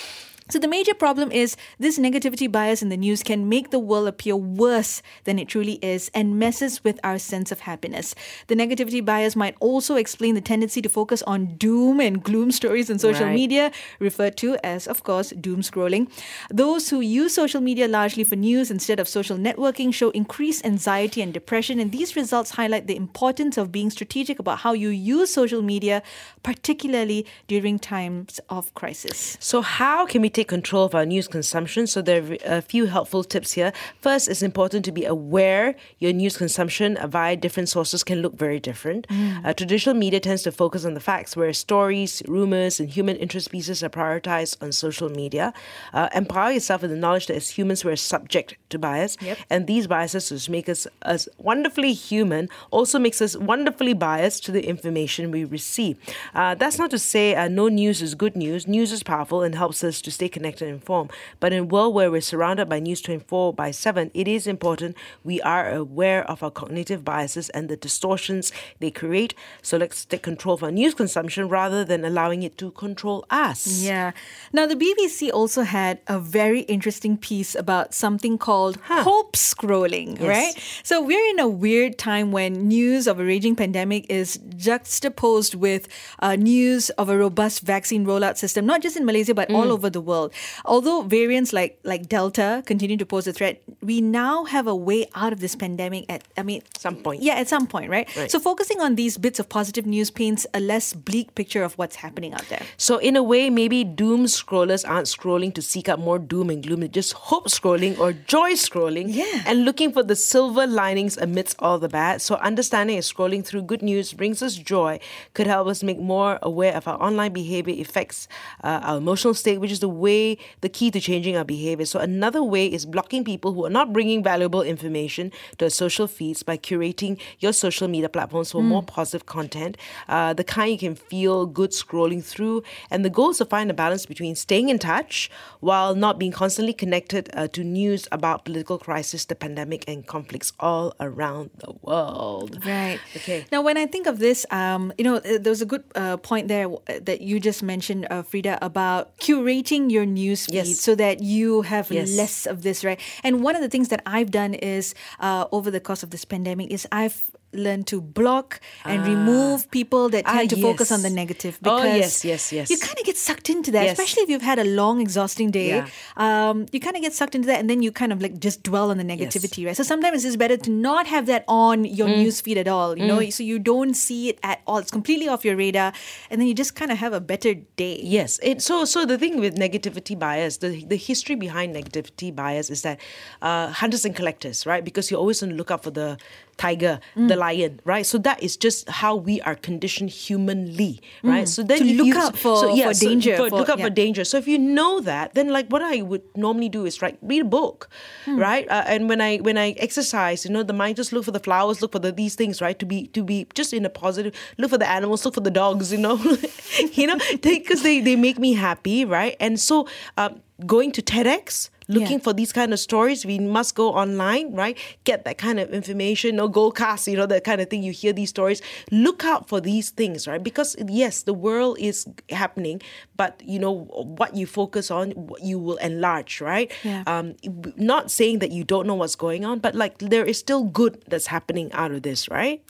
So, 0.50 0.58
the 0.58 0.68
major 0.68 0.94
problem 0.96 1.32
is 1.32 1.56
this 1.78 2.00
negativity 2.00 2.52
bias 2.52 2.82
in 2.82 2.90
the 2.90 2.98
news 2.98 3.22
can 3.22 3.48
make 3.48 3.70
the 3.70 3.78
world 3.80 4.08
appear 4.08 4.36
worse 4.36 5.02
than 5.26 5.38
it 5.38 5.48
truly 5.48 5.74
is 5.82 6.10
and 6.14 6.40
messes 6.40 6.84
with 6.84 7.00
our 7.04 7.20
sense 7.20 7.52
of 7.52 7.60
happiness. 7.62 8.16
The 8.48 8.56
negativity 8.56 9.04
bias 9.06 9.36
might 9.36 9.56
also 9.60 9.96
explain 9.96 10.34
the 10.36 10.42
tendency 10.42 10.82
to 10.82 10.90
focus 10.90 11.22
on 11.24 11.56
doom 11.58 12.00
and 12.00 12.24
gloom 12.24 12.52
stories 12.52 12.90
in 12.90 12.98
social 13.00 13.26
Right. 13.28 13.36
media, 13.36 13.72
referred 14.00 14.38
to 14.38 14.58
as, 14.64 14.88
of 14.88 15.04
course, 15.04 15.30
doom 15.32 15.62
scrolling. 15.62 16.10
Those 16.50 16.90
who 16.90 17.00
use 17.02 17.34
social 17.36 17.62
media 17.62 17.88
largely 17.88 18.24
for 18.24 18.36
news 18.36 18.72
instead 18.72 19.00
of 19.00 19.08
social 19.08 19.38
networking 19.38 19.94
show 19.94 20.10
increased 20.12 20.66
anxiety 20.66 21.22
and 21.22 21.32
depression, 21.34 21.80
and 21.80 21.92
these 21.92 22.16
results 22.16 22.52
highlight 22.52 22.88
the 22.88 22.96
importance 22.96 23.58
of 23.58 23.72
being 23.72 23.90
strategic 23.90 24.40
about 24.40 24.60
how 24.60 24.74
you 24.74 24.90
use 24.90 25.32
social 25.34 25.62
media, 25.62 26.02
particularly 26.44 27.26
during 27.48 27.78
times 27.78 28.40
of 28.50 28.74
crisis. 28.74 29.38
So, 29.40 29.62
how 29.62 30.06
can 30.06 30.22
we 30.22 30.30
take 30.40 30.48
control 30.48 30.86
of 30.86 30.96
our 30.96 31.06
news 31.06 31.28
consumption? 31.28 31.88
So, 31.88 32.02
there 32.02 32.24
are 32.24 32.38
a 32.60 32.62
few 32.62 32.86
helpful 32.86 33.24
tips 33.24 33.54
here. 33.54 33.72
First, 34.02 34.28
it's 34.28 34.42
important 34.42 34.86
to 34.86 34.92
be 34.92 35.06
aware 35.06 35.76
your 36.00 36.14
news 36.14 36.38
consumption 36.38 36.98
via 37.08 37.36
different 37.36 37.70
sources 37.70 38.04
can 38.04 38.22
look 38.22 38.36
very 38.46 38.60
different. 38.60 39.08
Uh, 39.44 39.54
traditional 39.54 39.96
media 39.96 40.20
tends 40.20 40.44
to 40.44 40.52
focus 40.52 40.86
on 40.86 40.94
the 40.94 41.00
facts, 41.00 41.36
whereas 41.36 41.58
stories, 41.58 42.22
rumors, 42.28 42.80
and 42.80 42.90
human 42.90 43.16
interest 43.18 43.52
pieces 43.52 43.84
are 43.84 43.90
prioritized 43.90 44.56
on 44.62 44.72
social 44.72 45.10
media. 45.10 45.54
Uh, 45.94 46.08
empower 46.16 46.52
yourself 46.52 46.82
with 46.82 46.92
the 46.92 46.98
knowledge 46.98 47.28
that 47.28 47.36
as 47.36 47.50
humans, 47.50 47.84
we're 47.84 47.96
subject 47.96 48.56
to 48.70 48.80
bias. 48.80 49.18
Yep. 49.22 49.38
And 49.50 49.68
these 49.68 49.88
biases, 49.88 50.32
which 50.32 50.50
make 50.50 50.70
us 50.70 50.88
as 51.02 51.28
wonderfully 51.38 51.94
human, 51.94 52.50
also 52.72 53.00
makes 53.00 53.22
us 53.22 53.36
wonderfully 53.36 53.94
biased 53.94 54.46
to 54.46 54.52
the 54.52 54.66
information 54.68 55.32
we 55.32 55.44
receive. 55.44 55.98
Uh, 56.34 56.56
that's 56.56 56.78
not 56.78 56.92
to 56.92 57.00
say 57.00 57.36
uh, 57.36 57.48
no 57.48 57.68
news 57.68 58.02
is 58.02 58.16
good 58.16 58.36
news. 58.36 58.68
News 58.68 58.92
is 58.92 59.04
powerful 59.04 59.42
and 59.42 59.56
helps 59.56 59.84
us 59.84 60.02
to 60.02 60.12
stay 60.12 60.29
connected 60.30 60.68
and 60.68 60.76
informed. 60.76 61.12
But 61.40 61.54
in 61.54 61.60
a 61.60 61.64
world 61.66 61.94
where 61.94 62.12
we're 62.12 62.22
surrounded 62.22 62.70
by 62.70 62.80
news 62.80 63.02
24 63.02 63.54
by 63.54 63.72
7, 63.72 64.12
it 64.14 64.28
is 64.28 64.48
important 64.48 64.96
we 65.24 65.42
are 65.42 65.70
aware 65.70 66.24
of 66.30 66.44
our 66.44 66.52
cognitive 66.52 67.04
biases 67.04 67.50
and 67.50 67.70
the 67.70 67.78
distortions 67.78 68.52
they 68.80 68.92
create. 68.92 69.34
So 69.62 69.78
let's 69.78 70.06
take 70.06 70.24
control 70.24 70.56
of 70.56 70.64
our 70.64 70.72
news 70.72 70.94
consumption 70.94 71.50
rather 71.50 71.84
than 71.84 72.06
allowing 72.06 72.44
it 72.44 72.58
to 72.60 72.72
control 72.72 73.26
us. 73.30 73.82
Yeah. 73.82 74.12
Now, 74.54 74.66
the 74.66 74.76
BBC 74.76 75.32
also 75.32 75.64
had 75.64 76.02
a 76.08 76.20
very 76.20 76.62
interesting 76.62 77.18
piece 77.18 77.56
about 77.56 77.94
something 77.94 78.38
called 78.38 78.78
hope 78.84 79.36
scrolling, 79.36 80.20
right? 80.22 80.54
So, 80.84 81.02
we're 81.02 81.30
in 81.32 81.40
a 81.40 81.48
weird 81.48 81.98
time 81.98 82.32
when 82.32 82.68
news 82.68 83.08
of 83.08 83.20
a 83.20 83.26
raging 83.26 83.56
pandemic 83.56 84.06
is 84.10 84.40
juxtaposed 84.56 85.56
with 85.56 85.88
uh, 86.20 86.36
news 86.36 86.90
of 86.92 87.10
a 87.10 87.18
robust 87.18 87.62
vaccine 87.62 88.06
rollout 88.06 88.38
system, 88.38 88.66
not 88.66 88.82
just 88.82 88.96
in 88.98 89.06
Malaysia, 89.06 89.34
but 89.34 89.50
all 89.52 89.72
over 89.72 89.90
the 89.90 90.02
world. 90.02 90.19
Although 90.66 91.04
variants 91.04 91.52
like, 91.54 91.80
like 91.84 92.08
Delta 92.10 92.64
continue 92.66 92.98
to 92.98 93.06
pose 93.06 93.28
a 93.28 93.34
threat, 93.34 93.62
we 93.82 94.02
now 94.02 94.44
have 94.46 94.68
a 94.68 94.76
way 94.76 95.08
out 95.16 95.32
of 95.34 95.40
this 95.40 95.56
pandemic 95.56 96.06
at, 96.10 96.24
I 96.38 96.44
mean, 96.44 96.62
Some 96.78 96.98
point. 96.98 97.22
Yeah, 97.22 97.36
at 97.36 97.48
some 97.48 97.68
point, 97.68 97.90
right? 97.90 98.08
Right. 98.16 98.30
So, 98.32 98.40
focusing 98.40 98.80
on 98.82 98.96
these 98.96 99.18
bits 99.18 99.40
of 99.40 99.48
positive 99.50 99.86
news 99.86 100.10
paints 100.12 100.46
a 100.54 100.60
less 100.60 100.94
bleak 100.94 101.34
picture 101.36 101.64
of 101.64 101.78
what's 101.78 101.96
happening 101.98 102.34
out 102.34 102.48
there. 102.50 102.64
So, 102.78 102.98
in 102.98 103.16
a 103.16 103.24
way, 103.24 103.50
maybe 103.50 103.84
doom 103.84 104.26
scrollers 104.26 104.88
aren't 104.88 105.08
scrolling 105.08 105.54
to 105.56 105.62
seek 105.62 105.88
out 105.90 106.00
more 106.00 106.20
doom 106.20 106.50
and 106.50 106.64
gloom. 106.64 106.80
They're 106.82 106.90
just 107.02 107.14
hope 107.14 107.48
scrolling 107.48 107.98
or 108.00 108.14
joy 108.14 108.52
scrolling 108.54 109.08
Yeah. 109.14 109.44
and 109.46 109.66
looking 109.66 109.92
for 109.92 110.04
the 110.04 110.16
silver 110.16 110.66
linings 110.68 111.18
amidst 111.18 111.56
all 111.60 111.78
the 111.80 111.90
bad. 111.90 112.22
So, 112.22 112.36
understanding 112.36 112.96
and 112.98 113.04
scrolling 113.06 113.46
through 113.46 113.64
good 113.64 113.82
news 113.82 114.14
brings 114.14 114.42
us 114.42 114.56
joy, 114.56 115.00
could 115.34 115.48
help 115.48 115.68
us 115.68 115.84
make 115.84 116.00
more 116.00 116.40
aware 116.42 116.76
of 116.76 116.88
our 116.88 117.02
online 117.02 117.34
behavior 117.34 117.76
affects 117.82 118.28
uh, 118.64 118.80
our 118.84 118.98
emotional 118.98 119.34
state, 119.34 119.60
which 119.60 119.72
is 119.72 119.80
the 119.80 119.90
way, 120.00 120.38
the 120.62 120.70
key 120.70 120.92
to 120.92 121.00
changing 121.00 121.36
our 121.36 121.44
behavior. 121.46 121.86
So, 121.86 122.00
another 122.00 122.44
way 122.44 122.68
is 122.68 122.86
blocking 122.86 123.24
people 123.24 123.54
who 123.54 123.66
are 123.66 123.70
not 123.70 123.94
bringing 123.94 124.24
valuable 124.24 124.62
information 124.62 125.32
to 125.58 125.66
our 125.66 125.70
social 125.70 126.08
feeds 126.08 126.44
by 126.44 126.58
curating 126.58 127.20
your 127.40 127.54
social 127.54 127.88
media 127.88 128.10
platforms 128.10 128.52
for 128.52 128.64
more 128.64 128.84
positive 128.84 129.26
content, 129.26 129.78
uh, 130.08 130.34
the 130.34 130.44
kind 130.44 130.72
you 130.72 130.78
can 130.78 130.96
feel 130.96 131.46
good 131.46 131.72
scrolling 131.72 132.24
through. 132.24 132.64
And 132.90 133.04
the 133.04 133.10
goal 133.10 133.32
is 133.32 133.38
to 133.38 133.46
find 133.46 133.70
a 133.70 133.74
balance 133.74 134.06
between 134.06 134.36
staying 134.36 134.70
in 134.70 134.80
touch 134.80 135.30
while 135.60 135.96
not 135.96 136.20
being 136.20 136.32
constantly 136.32 136.74
connected 136.74 137.30
uh, 137.34 137.48
to 137.50 137.64
news 137.64 138.08
about 138.12 138.46
political 138.46 138.78
crisis, 138.78 139.26
the 139.26 139.36
pandemic, 139.36 139.84
and 139.88 140.06
conflicts 140.06 140.54
all 140.60 140.94
around 141.00 141.50
the 141.58 141.74
world. 141.82 142.66
Right. 142.66 143.00
Okay. 143.16 143.46
Now, 143.52 143.62
when 143.62 143.78
I 143.78 143.86
think 143.86 144.08
of 144.08 144.20
this, 144.20 144.46
um, 144.52 144.94
you 144.98 145.04
know, 145.04 145.16
uh, 145.18 145.38
there 145.40 145.52
was 145.52 145.62
a 145.62 145.66
good 145.66 145.84
uh, 145.96 146.18
point 146.18 146.48
there 146.48 146.68
uh, 146.70 146.78
that 147.02 147.22
you 147.22 147.40
just 147.40 147.64
mentioned, 147.64 148.08
uh, 148.10 148.22
Frida, 148.22 148.60
about 148.62 149.18
curating 149.18 149.89
your 149.90 150.06
news 150.06 150.46
feed 150.46 150.56
Yes. 150.56 150.80
so 150.80 150.96
that 150.96 151.22
you 151.22 151.62
have 151.64 151.92
Yes. 151.92 152.12
less 152.16 152.46
of 152.46 152.62
this, 152.62 152.84
right? 152.84 153.00
And 153.24 153.44
one 153.44 153.56
of 153.56 153.62
the 153.62 153.70
things 153.70 153.88
that 153.90 154.02
I've 154.06 154.32
done 154.32 154.54
is 154.54 154.94
uh, 155.20 155.46
over 155.52 155.70
the 155.72 155.80
course 155.80 156.04
of 156.04 156.10
this 156.12 156.26
pandemic 156.26 156.72
is 156.72 156.88
I've 156.92 157.32
learned 157.54 157.88
to 157.88 158.00
block 158.02 158.60
and 158.86 159.06
remove 159.06 159.70
people 159.72 160.10
that 160.10 160.24
Ah, 160.28 160.38
tend 160.38 160.50
to 160.52 160.62
focus 160.62 160.92
on 160.92 161.02
the 161.02 161.10
negative 161.10 161.58
Oh, 161.66 161.78
because 161.82 161.98
yes, 161.98 162.26
yes, 162.26 162.54
yes. 162.54 162.70
you 162.70 162.78
kind 162.78 162.98
of 162.98 163.06
get 163.06 163.18
sucked 163.18 163.50
into 163.50 163.72
that, 163.72 163.84
Yes. 163.86 163.94
especially 163.94 164.24
if 164.24 164.30
you've 164.30 164.42
had 164.42 164.60
a 164.60 164.64
long, 164.64 165.02
exhausting 165.02 165.50
day. 165.52 165.70
Yeah. 165.70 165.88
Um, 166.18 166.66
you 166.72 166.80
kind 166.80 166.96
of 166.96 167.02
get 167.02 167.14
sucked 167.14 167.36
into 167.36 167.48
that, 167.48 167.60
and 167.60 167.70
then 167.70 167.82
you 167.82 167.92
kind 167.92 168.12
of 168.14 168.22
like 168.22 168.40
just 168.40 168.64
dwell 168.64 168.92
on 168.92 168.98
the 168.98 169.04
negativity, 169.04 169.66
right? 169.66 169.76
So 169.76 169.84
sometimes 169.84 170.26
it's 170.26 170.36
better 170.36 170.58
to 170.58 170.70
not 170.72 171.08
have 171.08 171.26
that 171.26 171.44
on 171.48 171.86
your 171.86 172.08
Mm. 172.08 172.18
news 172.18 172.42
feed 172.42 172.58
at 172.58 172.68
all, 172.68 172.98
you 172.98 173.08
know, 173.08 173.20
so 173.30 173.44
you 173.44 173.58
don't 173.60 173.94
see 173.96 174.30
it 174.30 174.40
at 174.44 174.62
all. 174.68 174.78
It's 174.78 174.92
completely 174.92 175.28
off 175.28 175.44
your 175.44 175.56
radar, 175.56 175.92
and 176.30 176.40
then 176.40 176.48
you 176.48 176.54
just 176.54 176.76
kind 176.76 176.92
of 176.92 176.98
have 177.00 177.14
a 177.14 177.20
better 177.22 177.54
day. 177.78 178.00
Yes. 178.04 178.40
It, 178.44 178.62
so 178.62 178.86
so 178.86 179.06
the 179.06 179.18
thing 179.18 179.40
with 179.40 179.56
negativity 179.56 180.18
bias, 180.18 180.58
the 180.58 180.84
the 180.86 180.98
history 180.98 181.36
behind 181.36 181.76
negativity 181.76 182.34
bias 182.36 182.70
is 182.70 182.82
that 182.84 183.00
uh, 183.42 183.68
hunters 183.70 184.06
and 184.06 184.16
collectors, 184.16 184.66
right? 184.66 184.84
Because 184.84 185.10
you're 185.10 185.20
always 185.20 185.42
on 185.44 185.50
the 185.50 185.56
lookout 185.56 185.84
for 185.84 185.92
the 185.92 186.18
tiger, 186.64 187.00
Mm. 187.16 187.28
the 187.32 187.36
lion, 187.42 187.80
right? 187.92 188.06
So 188.06 188.18
that 188.28 188.44
is 188.48 188.58
just 188.66 188.90
how 189.02 189.16
we 189.16 189.36
are 189.48 189.56
conditioned 189.56 190.10
humanly, 190.10 191.00
right? 191.24 191.48
So 191.48 191.64
then 191.64 191.80
Mm. 191.80 191.88
To 191.90 191.94
look 192.00 192.08
you, 192.08 192.18
out 192.18 192.38
for- 192.38 192.58
so, 192.64 192.68
yeah, 192.76 192.88
for 192.90 192.94
so 192.94 193.08
danger, 193.10 193.36
for- 193.38 193.50
for- 193.50 193.58
look 193.60 193.70
out 193.70 193.80
yeah. 193.80 193.86
for 193.88 193.94
danger. 194.04 194.24
So 194.32 194.38
if 194.38 194.48
you 194.54 194.58
know 194.60 195.00
that, 195.12 195.34
then 195.36 195.48
like 195.58 195.68
what 195.76 195.82
I 195.82 196.02
would 196.02 196.22
normally 196.36 196.70
do 196.78 196.86
is 196.86 197.02
like 197.02 197.18
read 197.32 197.42
a 197.48 197.50
book, 197.60 197.88
Hmm. 198.26 198.38
right? 198.48 198.66
Uh, 198.70 198.84
and 198.94 199.08
when 199.10 199.22
I 199.22 199.38
when 199.48 199.58
I 199.58 199.68
exercise, 199.88 200.46
you 200.46 200.52
know, 200.52 200.64
the 200.72 200.78
mind 200.82 200.98
just 200.98 201.14
look 201.14 201.24
for 201.30 201.32
the 201.40 201.44
flowers, 201.48 201.82
look 201.82 201.94
for 201.94 202.00
the, 202.08 202.12
these 202.12 202.36
things, 202.36 202.62
right? 202.66 202.78
To 202.84 202.86
be 202.86 203.00
to 203.18 203.24
be 203.24 203.38
just 203.62 203.74
in 203.74 203.86
a 203.86 203.90
positive. 204.04 204.34
Look 204.58 204.70
for 204.76 204.82
the 204.86 204.90
animals, 204.98 205.24
look 205.26 205.36
for 205.40 205.46
the 205.50 205.56
dogs, 205.64 205.92
you 205.96 206.02
know, 206.06 206.16
you 207.00 207.08
know, 207.08 207.18
because 207.42 207.82
they 207.88 208.00
they 208.02 208.16
make 208.28 208.38
me 208.48 208.54
happy, 208.54 209.06
right? 209.06 209.36
And 209.40 209.60
so 209.60 209.88
um, 210.18 210.42
going 210.76 210.92
to 210.98 211.02
TEDx. 211.02 211.70
Looking 211.90 212.20
Yeah. 212.20 212.24
for 212.24 212.34
these 212.34 212.54
kind 212.54 212.72
of 212.72 212.80
stories, 212.80 213.26
we 213.26 213.40
must 213.40 213.74
go 213.74 213.90
online, 213.94 214.54
right? 214.54 214.78
Get 215.10 215.26
that 215.26 215.38
kind 215.40 215.60
of 215.60 215.74
information, 215.74 216.36
no 216.36 216.48
gold 216.48 216.76
cast, 216.78 217.08
you 217.08 217.18
know, 217.18 217.26
that 217.26 217.44
kind 217.44 217.60
of 217.62 217.68
thing. 217.70 217.82
You 217.82 217.92
hear 217.92 218.14
these 218.14 218.30
stories. 218.30 218.62
Look 218.92 219.26
out 219.26 219.50
for 219.50 219.60
these 219.60 219.90
things, 219.90 220.28
right? 220.28 220.42
Because 220.44 220.76
yes, 220.88 221.24
the 221.24 221.34
world 221.34 221.78
is 221.80 222.06
happening, 222.30 222.80
but 223.18 223.42
you 223.44 223.58
know 223.58 223.90
what 224.20 224.36
you 224.36 224.46
focus 224.46 224.92
on, 224.92 225.14
you 225.42 225.58
will 225.58 225.78
enlarge, 225.78 226.42
right? 226.42 226.72
Yeah. 226.84 227.02
Um, 227.08 227.34
not 227.76 228.12
saying 228.12 228.38
that 228.40 228.52
you 228.52 228.64
don't 228.64 228.86
know 228.86 228.96
what's 228.96 229.16
going 229.18 229.44
on, 229.44 229.58
but 229.60 229.74
like 229.74 229.98
there 229.98 230.24
is 230.26 230.38
still 230.38 230.64
good 230.64 231.02
that's 231.10 231.28
happening 231.28 231.72
out 231.74 231.92
of 231.92 232.04
this, 232.04 232.30
right? 232.30 232.62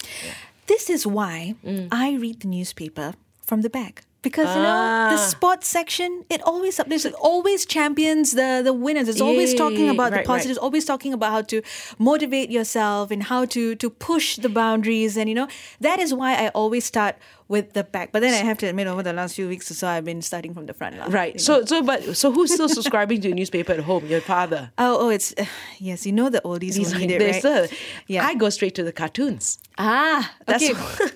This 0.68 0.90
is 0.90 1.06
why 1.06 1.56
Mm. 1.66 1.90
I 1.92 2.14
read 2.16 2.40
the 2.40 2.48
newspaper 2.48 3.16
from 3.42 3.62
the 3.64 3.70
back. 3.70 4.06
Because 4.22 4.50
you 4.54 4.62
know 4.62 4.76
the 5.16 5.22
Ah. 5.22 5.28
sports 5.34 5.68
section, 5.68 6.26
it 6.30 6.42
always. 6.44 6.78
It 6.80 7.14
always 7.22 7.66
champions 7.66 8.32
the 8.32 8.60
the 8.62 8.74
winners. 8.74 9.08
It's 9.08 9.22
always 9.22 9.54
talking 9.56 9.88
about 9.90 10.10
the 10.12 10.18
right, 10.18 10.28
right. 10.28 10.36
positives. 10.36 10.58
Always 10.60 10.84
talking 10.84 11.14
about 11.14 11.32
how 11.32 11.42
to 11.54 11.62
motivate 11.98 12.52
yourself 12.52 13.12
and 13.12 13.24
how 13.24 13.46
to 13.56 13.76
to 13.76 13.90
push 13.90 14.36
the 14.36 14.50
boundaries. 14.50 15.16
And 15.16 15.30
you 15.30 15.36
know 15.36 15.48
that 15.80 16.00
is 16.00 16.14
why 16.14 16.34
I 16.36 16.50
always 16.50 16.84
start 16.84 17.16
with 17.48 17.72
the 17.74 17.84
back. 17.84 18.12
But 18.12 18.20
then 18.22 18.34
I 18.34 18.44
have 18.46 18.58
to 18.60 18.68
admit, 18.68 18.88
over 18.88 19.02
the 19.02 19.14
last 19.14 19.36
few 19.36 19.48
weeks 19.48 19.72
or 19.72 19.74
so, 19.74 19.88
I've 19.88 20.06
been 20.06 20.22
starting 20.22 20.54
from 20.54 20.66
the 20.68 20.74
front. 20.74 20.98
lah, 21.00 21.08
Right. 21.10 21.34
you 21.36 21.40
know. 21.40 21.64
So 21.64 21.66
so 21.66 21.82
but 21.82 22.04
so 22.18 22.32
who's 22.36 22.52
still 22.54 22.68
subscribing 22.70 23.22
to 23.22 23.32
a 23.32 23.36
newspaper 23.40 23.72
at 23.74 23.80
home? 23.88 24.06
Your 24.06 24.22
father. 24.22 24.72
oh 24.78 24.98
oh, 25.08 25.10
it's 25.10 25.34
yes, 25.80 26.06
you 26.06 26.12
know 26.12 26.28
the 26.30 26.42
oldies 26.44 26.76
He's 26.76 26.92
will 26.92 27.00
need 27.00 27.12
it, 27.12 27.24
right? 27.24 27.46
a- 27.46 27.70
Yeah. 28.08 28.28
I 28.28 28.36
go 28.36 28.50
straight 28.50 28.76
to 28.76 28.84
the 28.84 28.92
cartoons. 28.92 29.60
Ah, 29.78 30.30
That's 30.46 30.64
okay. 30.70 30.76
Okay, 31.06 31.16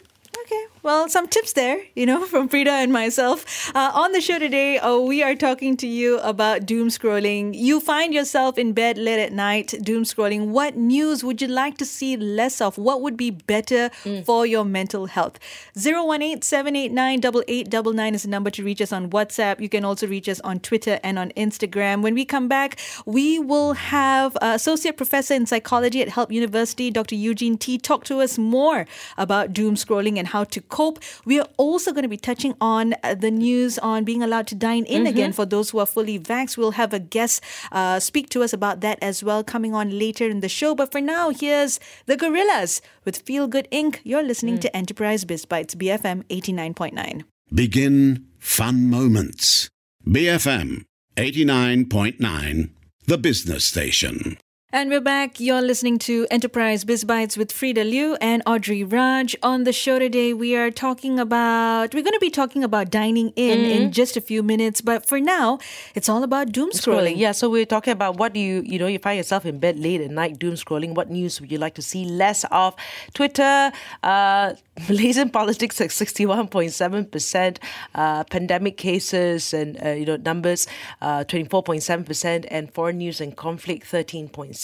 well, 0.84 1.08
some 1.08 1.28
tips 1.28 1.54
there, 1.54 1.82
you 1.96 2.06
know, 2.06 2.26
from 2.34 2.50
Frida 2.50 2.70
and 2.70 2.92
myself. 2.92 3.72
Uh, 3.74 3.92
on 3.94 4.12
the 4.12 4.20
show 4.20 4.38
today, 4.38 4.78
uh, 4.80 4.98
we 4.98 5.24
are 5.24 5.34
talking 5.34 5.78
to 5.78 5.88
you 5.88 6.20
about 6.20 6.66
doom 6.66 6.90
scrolling. 6.90 7.54
You 7.56 7.80
find 7.80 8.14
yourself 8.14 8.58
in 8.58 8.74
bed 8.74 8.98
late 8.98 9.24
at 9.24 9.32
night, 9.32 9.74
doom 9.82 10.04
scrolling. 10.04 10.48
What 10.48 10.76
news 10.76 11.24
would 11.24 11.42
you 11.42 11.48
like 11.48 11.78
to 11.78 11.86
see 11.86 12.18
less 12.18 12.60
of? 12.60 12.78
What 12.78 13.02
would 13.02 13.16
be 13.16 13.32
better 13.32 13.90
for 14.26 14.46
your 14.46 14.66
mental 14.66 15.06
health? 15.06 15.40
018 15.78 16.42
789 16.42 17.20
8899 17.20 18.16
is 18.16 18.24
the 18.24 18.30
number 18.30 18.50
to 18.50 18.64
reach 18.64 18.82
us 18.82 18.92
on 18.92 19.10
WhatsApp. 19.10 19.62
You 19.62 19.70
can 19.70 19.86
also 19.86 20.06
reach 20.06 20.28
us 20.28 20.42
on 20.42 20.60
Twitter 20.60 21.00
and 21.02 21.18
on 21.18 21.32
Instagram. 21.32 22.02
When 22.02 22.14
we 22.14 22.26
come 22.26 22.50
back, 22.50 22.78
we 23.06 23.40
will 23.40 23.74
have 23.74 24.36
uh, 24.42 24.52
Associate 24.56 24.98
Professor 24.98 25.34
in 25.34 25.46
Psychology 25.46 26.02
at 26.02 26.10
Help 26.10 26.32
University, 26.32 26.92
Dr. 26.92 27.16
Eugene 27.16 27.58
Tee, 27.58 27.78
talk 27.78 28.04
to 28.06 28.20
us 28.20 28.38
more 28.38 28.86
about 29.18 29.54
doom 29.54 29.76
scrolling 29.76 30.18
and 30.18 30.28
how 30.28 30.44
to 30.44 30.62
cope. 30.74 31.00
We 31.24 31.40
are 31.40 31.48
also 31.58 31.94
going 31.94 32.04
to 32.04 32.10
be 32.10 32.18
touching 32.18 32.56
on 32.60 32.96
uh, 33.04 33.14
the 33.14 33.32
news 33.32 33.78
on 33.80 34.04
being 34.04 34.24
allowed 34.24 34.48
to 34.48 34.56
dine 34.56 34.86
in 34.86 35.06
again 35.06 35.32
for 35.32 35.46
those 35.46 35.70
who 35.70 35.80
are 35.80 35.86
fully 35.86 36.20
vaxxed. 36.20 36.58
We'll 36.58 36.72
have 36.84 36.92
a 36.94 37.00
guest 37.00 37.44
uh, 37.72 38.00
speak 38.00 38.30
to 38.30 38.42
us 38.44 38.52
about 38.54 38.82
that 38.82 38.98
as 39.02 39.24
well 39.24 39.44
coming 39.44 39.74
on 39.74 39.98
later 39.98 40.28
in 40.28 40.40
the 40.42 40.50
show. 40.50 40.74
But 40.74 40.92
for 40.92 41.00
now, 41.00 41.30
here's 41.30 41.80
the 42.08 42.18
Gorillaz 42.18 42.82
with 43.06 43.18
Feel 43.18 43.48
Good 43.48 43.68
Inc. 43.72 44.00
You're 44.04 44.24
listening 44.24 44.58
to 44.60 44.76
Enterprise 44.76 45.24
Biz 45.26 45.46
Bytes, 45.46 45.76
BFM 45.76 46.24
89.9. 46.26 47.24
Begin 47.54 48.26
fun 48.40 48.90
moments. 48.90 49.70
BFM 50.08 50.86
89.9, 51.16 52.70
the 53.06 53.18
business 53.18 53.66
station. 53.66 54.38
And 54.76 54.90
we're 54.90 55.02
back. 55.02 55.40
You're 55.40 55.62
listening 55.62 56.00
to 56.00 56.26
Enterprise 56.32 56.84
Biz 56.84 57.06
Bytes 57.06 57.38
with 57.38 57.52
Frida 57.52 57.84
Liu 57.84 58.18
and 58.20 58.42
Audrey 58.48 58.84
Raj. 58.84 59.36
On 59.44 59.66
the 59.66 59.72
show 59.72 60.00
today, 60.00 60.34
we 60.34 60.56
are 60.56 60.72
talking 60.72 61.20
about, 61.20 61.94
we're 61.94 62.02
going 62.02 62.14
to 62.14 62.20
be 62.20 62.32
talking 62.32 62.64
about 62.64 62.90
dining 62.90 63.32
in 63.36 63.60
in 63.60 63.92
just 63.92 64.18
a 64.18 64.22
few 64.22 64.42
minutes. 64.42 64.82
But 64.82 65.06
for 65.06 65.20
now, 65.20 65.60
it's 65.94 66.10
all 66.10 66.24
about 66.24 66.52
doom 66.52 66.72
scrolling. 66.72 67.18
Yeah, 67.18 67.34
so 67.34 67.52
we're 67.52 67.68
talking 67.68 67.94
about 67.94 68.18
what 68.18 68.34
do 68.34 68.40
you, 68.40 68.64
you 68.66 68.80
know, 68.80 68.88
you 68.88 68.98
find 68.98 69.18
yourself 69.18 69.46
in 69.46 69.60
bed 69.60 69.78
late 69.78 70.02
at 70.02 70.10
night 70.10 70.40
doom 70.40 70.56
scrolling. 70.56 70.96
What 70.96 71.12
news 71.12 71.40
would 71.40 71.52
you 71.52 71.60
like 71.60 71.76
to 71.76 71.84
see 71.84 72.06
less 72.06 72.44
of? 72.46 72.76
Twitter, 73.14 73.72
uh, 74.02 74.56
Malaysian 74.90 75.30
politics 75.30 75.80
at 75.82 75.90
61.7%, 75.90 77.58
uh, 77.94 78.24
pandemic 78.24 78.78
cases 78.78 79.54
and, 79.54 79.78
uh, 79.86 79.90
you 79.90 80.06
know, 80.08 80.16
numbers, 80.16 80.66
uh, 81.00 81.24
24.7%, 81.26 82.48
and 82.50 82.74
foreign 82.74 82.98
news 82.98 83.22
and 83.22 83.38
conflict, 83.38 83.86
13.6%. 83.86 84.63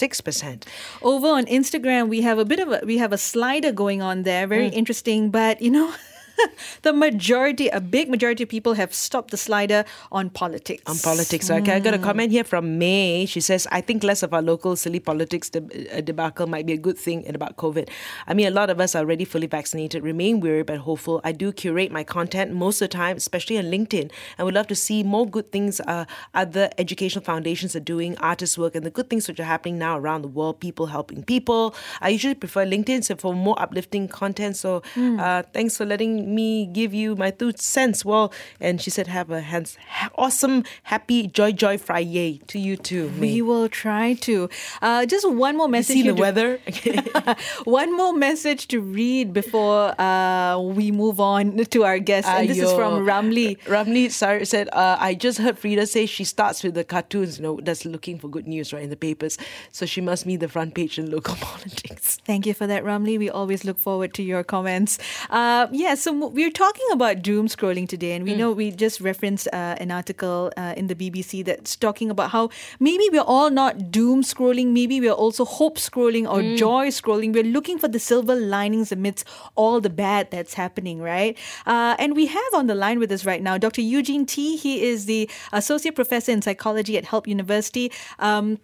Over 1.02 1.28
on 1.28 1.46
Instagram, 1.46 2.08
we 2.08 2.22
have 2.22 2.38
a 2.38 2.44
bit 2.44 2.60
of 2.60 2.72
a, 2.72 2.80
we 2.84 2.98
have 2.98 3.12
a 3.12 3.18
slider 3.18 3.72
going 3.72 4.02
on 4.02 4.22
there. 4.22 4.46
Very 4.46 4.70
mm. 4.70 4.74
interesting. 4.74 5.30
But, 5.30 5.60
you 5.62 5.70
know, 5.70 5.92
the 6.82 6.92
majority, 6.92 7.68
a 7.68 7.80
big 7.80 8.08
majority 8.08 8.42
of 8.44 8.48
people 8.48 8.74
have 8.74 8.92
stopped 8.94 9.30
the 9.30 9.36
slider 9.36 9.84
on 10.12 10.30
politics. 10.30 10.82
on 10.86 10.98
politics. 10.98 11.50
Okay, 11.50 11.72
I 11.72 11.80
got 11.80 11.94
a 11.94 11.98
comment 11.98 12.30
here 12.32 12.44
from 12.44 12.78
May. 12.78 13.26
She 13.26 13.40
says, 13.40 13.66
"I 13.70 13.80
think 13.80 14.02
less 14.02 14.22
of 14.22 14.32
our 14.34 14.42
local 14.42 14.76
silly 14.76 15.00
politics 15.00 15.50
deb- 15.50 15.72
uh, 15.92 16.00
debacle 16.00 16.46
might 16.46 16.66
be 16.66 16.72
a 16.72 16.76
good 16.76 16.98
thing 16.98 17.22
in 17.24 17.34
about 17.34 17.56
COVID. 17.56 17.88
I 18.26 18.34
mean, 18.34 18.46
a 18.46 18.50
lot 18.50 18.70
of 18.70 18.80
us 18.80 18.94
are 18.94 19.00
already 19.00 19.24
fully 19.24 19.46
vaccinated. 19.46 20.02
Remain 20.02 20.40
weary 20.40 20.62
but 20.62 20.78
hopeful. 20.78 21.20
I 21.24 21.32
do 21.32 21.52
curate 21.52 21.90
my 21.92 22.04
content 22.04 22.52
most 22.52 22.80
of 22.82 22.90
the 22.90 22.96
time, 22.96 23.16
especially 23.16 23.58
on 23.58 23.64
LinkedIn, 23.64 24.10
and 24.36 24.44
would 24.44 24.54
love 24.54 24.66
to 24.68 24.74
see 24.74 25.02
more 25.02 25.26
good 25.28 25.50
things. 25.52 25.80
Uh, 25.80 26.04
other 26.34 26.70
educational 26.78 27.24
foundations 27.24 27.76
are 27.76 27.80
doing 27.80 28.16
artist 28.18 28.58
work 28.58 28.74
and 28.74 28.84
the 28.84 28.90
good 28.90 29.10
things 29.10 29.28
which 29.28 29.40
are 29.40 29.44
happening 29.44 29.78
now 29.78 29.98
around 29.98 30.22
the 30.22 30.28
world. 30.28 30.60
People 30.60 30.86
helping 30.86 31.22
people. 31.22 31.74
I 32.00 32.08
usually 32.10 32.34
prefer 32.34 32.64
LinkedIn 32.64 33.04
so 33.04 33.16
for 33.16 33.34
more 33.34 33.60
uplifting 33.60 34.08
content. 34.08 34.56
So, 34.56 34.82
uh, 34.96 35.42
thanks 35.52 35.76
for 35.76 35.84
letting 35.84 36.29
me 36.30 36.66
give 36.66 36.94
you 36.94 37.16
my 37.16 37.30
two 37.30 37.52
cents. 37.56 38.04
Well, 38.04 38.32
and 38.60 38.80
she 38.80 38.90
said, 38.90 39.06
have 39.08 39.30
a 39.30 39.40
hands, 39.40 39.76
ha- 39.88 40.10
awesome, 40.16 40.64
happy, 40.84 41.26
joy, 41.26 41.52
joy 41.52 41.76
Friday 41.78 42.40
to 42.48 42.58
you 42.58 42.76
too. 42.76 43.10
May. 43.10 43.20
We 43.34 43.42
will 43.42 43.68
try 43.68 44.14
to. 44.14 44.48
Uh, 44.80 45.06
just 45.06 45.28
one 45.28 45.56
more 45.56 45.66
You 45.66 45.72
message. 45.72 45.94
see 45.96 46.02
the 46.02 46.14
to- 46.14 46.20
weather? 46.20 46.60
One 47.64 47.96
more 47.96 48.12
message 48.12 48.68
to 48.68 48.80
read 48.80 49.32
before 49.32 50.00
uh, 50.00 50.58
we 50.58 50.90
move 50.90 51.20
on 51.20 51.56
to 51.56 51.84
our 51.84 51.98
guest. 51.98 52.28
And 52.28 52.48
this 52.48 52.58
is 52.58 52.72
from. 52.72 53.04
Ramli. 53.06 53.58
Ramli 53.64 54.10
sorry, 54.10 54.44
said, 54.46 54.68
uh, 54.72 54.96
I 54.98 55.14
just 55.14 55.38
heard 55.38 55.58
Frida 55.58 55.86
say 55.86 56.06
she 56.06 56.24
starts 56.24 56.62
with 56.62 56.74
the 56.74 56.84
cartoons, 56.84 57.38
you 57.38 57.42
know, 57.42 57.60
that's 57.62 57.84
looking 57.84 58.18
for 58.18 58.28
good 58.28 58.46
news, 58.46 58.72
right, 58.72 58.82
in 58.82 58.90
the 58.90 58.96
papers. 58.96 59.38
So 59.72 59.86
she 59.86 60.00
must 60.00 60.26
be 60.26 60.36
the 60.36 60.48
front 60.48 60.74
page 60.74 60.98
in 60.98 61.10
local 61.10 61.34
politics. 61.40 62.18
Thank 62.24 62.46
you 62.46 62.54
for 62.54 62.66
that, 62.66 62.84
Ramli. 62.84 63.18
We 63.18 63.30
always 63.30 63.64
look 63.64 63.78
forward 63.78 64.14
to 64.14 64.22
your 64.22 64.44
comments. 64.44 64.98
Uh, 65.30 65.66
yeah, 65.72 65.94
so 65.94 66.12
m- 66.22 66.32
we're 66.34 66.50
talking 66.50 66.86
about 66.92 67.22
doom 67.22 67.48
scrolling 67.48 67.88
today, 67.88 68.12
and 68.12 68.24
we 68.24 68.34
know 68.34 68.52
we 68.52 68.70
just 68.70 69.00
referenced 69.00 69.48
uh, 69.52 69.76
an 69.78 69.90
article 69.90 70.52
uh, 70.56 70.74
in 70.76 70.86
the 70.86 70.94
BBC 70.94 71.44
that's 71.44 71.76
talking 71.76 72.10
about 72.10 72.30
how 72.30 72.50
maybe 72.78 73.08
we're 73.12 73.20
all 73.22 73.50
not 73.50 73.90
doom 73.90 74.22
scrolling, 74.22 74.68
maybe 74.72 75.00
we're 75.00 75.12
also 75.12 75.44
hope 75.44 75.78
scrolling 75.78 76.28
or 76.28 76.42
joy 76.56 76.88
scrolling. 76.88 77.32
We're 77.32 77.44
looking 77.44 77.78
for 77.78 77.88
the 77.88 77.98
silver 77.98 78.34
linings 78.34 78.92
amidst 78.92 79.26
all 79.56 79.80
the 79.80 79.90
bad 79.90 80.30
that's 80.30 80.54
happening, 80.54 81.00
right? 81.00 81.36
Uh, 81.66 81.96
and 81.98 82.14
we 82.14 82.26
have 82.26 82.52
on 82.54 82.66
the 82.66 82.74
line 82.74 82.98
with 82.98 83.10
us 83.12 83.24
right 83.24 83.42
now 83.42 83.58
Dr. 83.58 83.80
Eugene 83.80 84.26
Tee. 84.26 84.56
He 84.56 84.82
is 84.82 85.06
the 85.06 85.28
associate 85.52 85.94
professor 85.94 86.32
in 86.32 86.42
psychology 86.42 86.96
at 86.98 87.04
Help 87.06 87.26
University. 87.26 87.90
Um, 88.18 88.58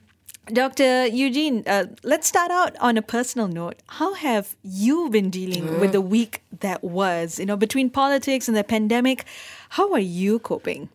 Dr. 0.52 1.06
Eugene, 1.06 1.64
uh, 1.66 1.86
let's 2.04 2.28
start 2.28 2.52
out 2.52 2.76
on 2.78 2.96
a 2.96 3.02
personal 3.02 3.48
note. 3.48 3.82
How 3.88 4.14
have 4.14 4.54
you 4.62 5.10
been 5.10 5.28
dealing 5.28 5.80
with 5.80 5.90
the 5.90 6.00
week 6.00 6.40
that 6.60 6.84
was? 6.84 7.40
You 7.40 7.46
know, 7.46 7.56
between 7.56 7.90
politics 7.90 8.46
and 8.46 8.56
the 8.56 8.62
pandemic, 8.62 9.24
how 9.70 9.92
are 9.92 9.98
you 9.98 10.38
coping? 10.38 10.88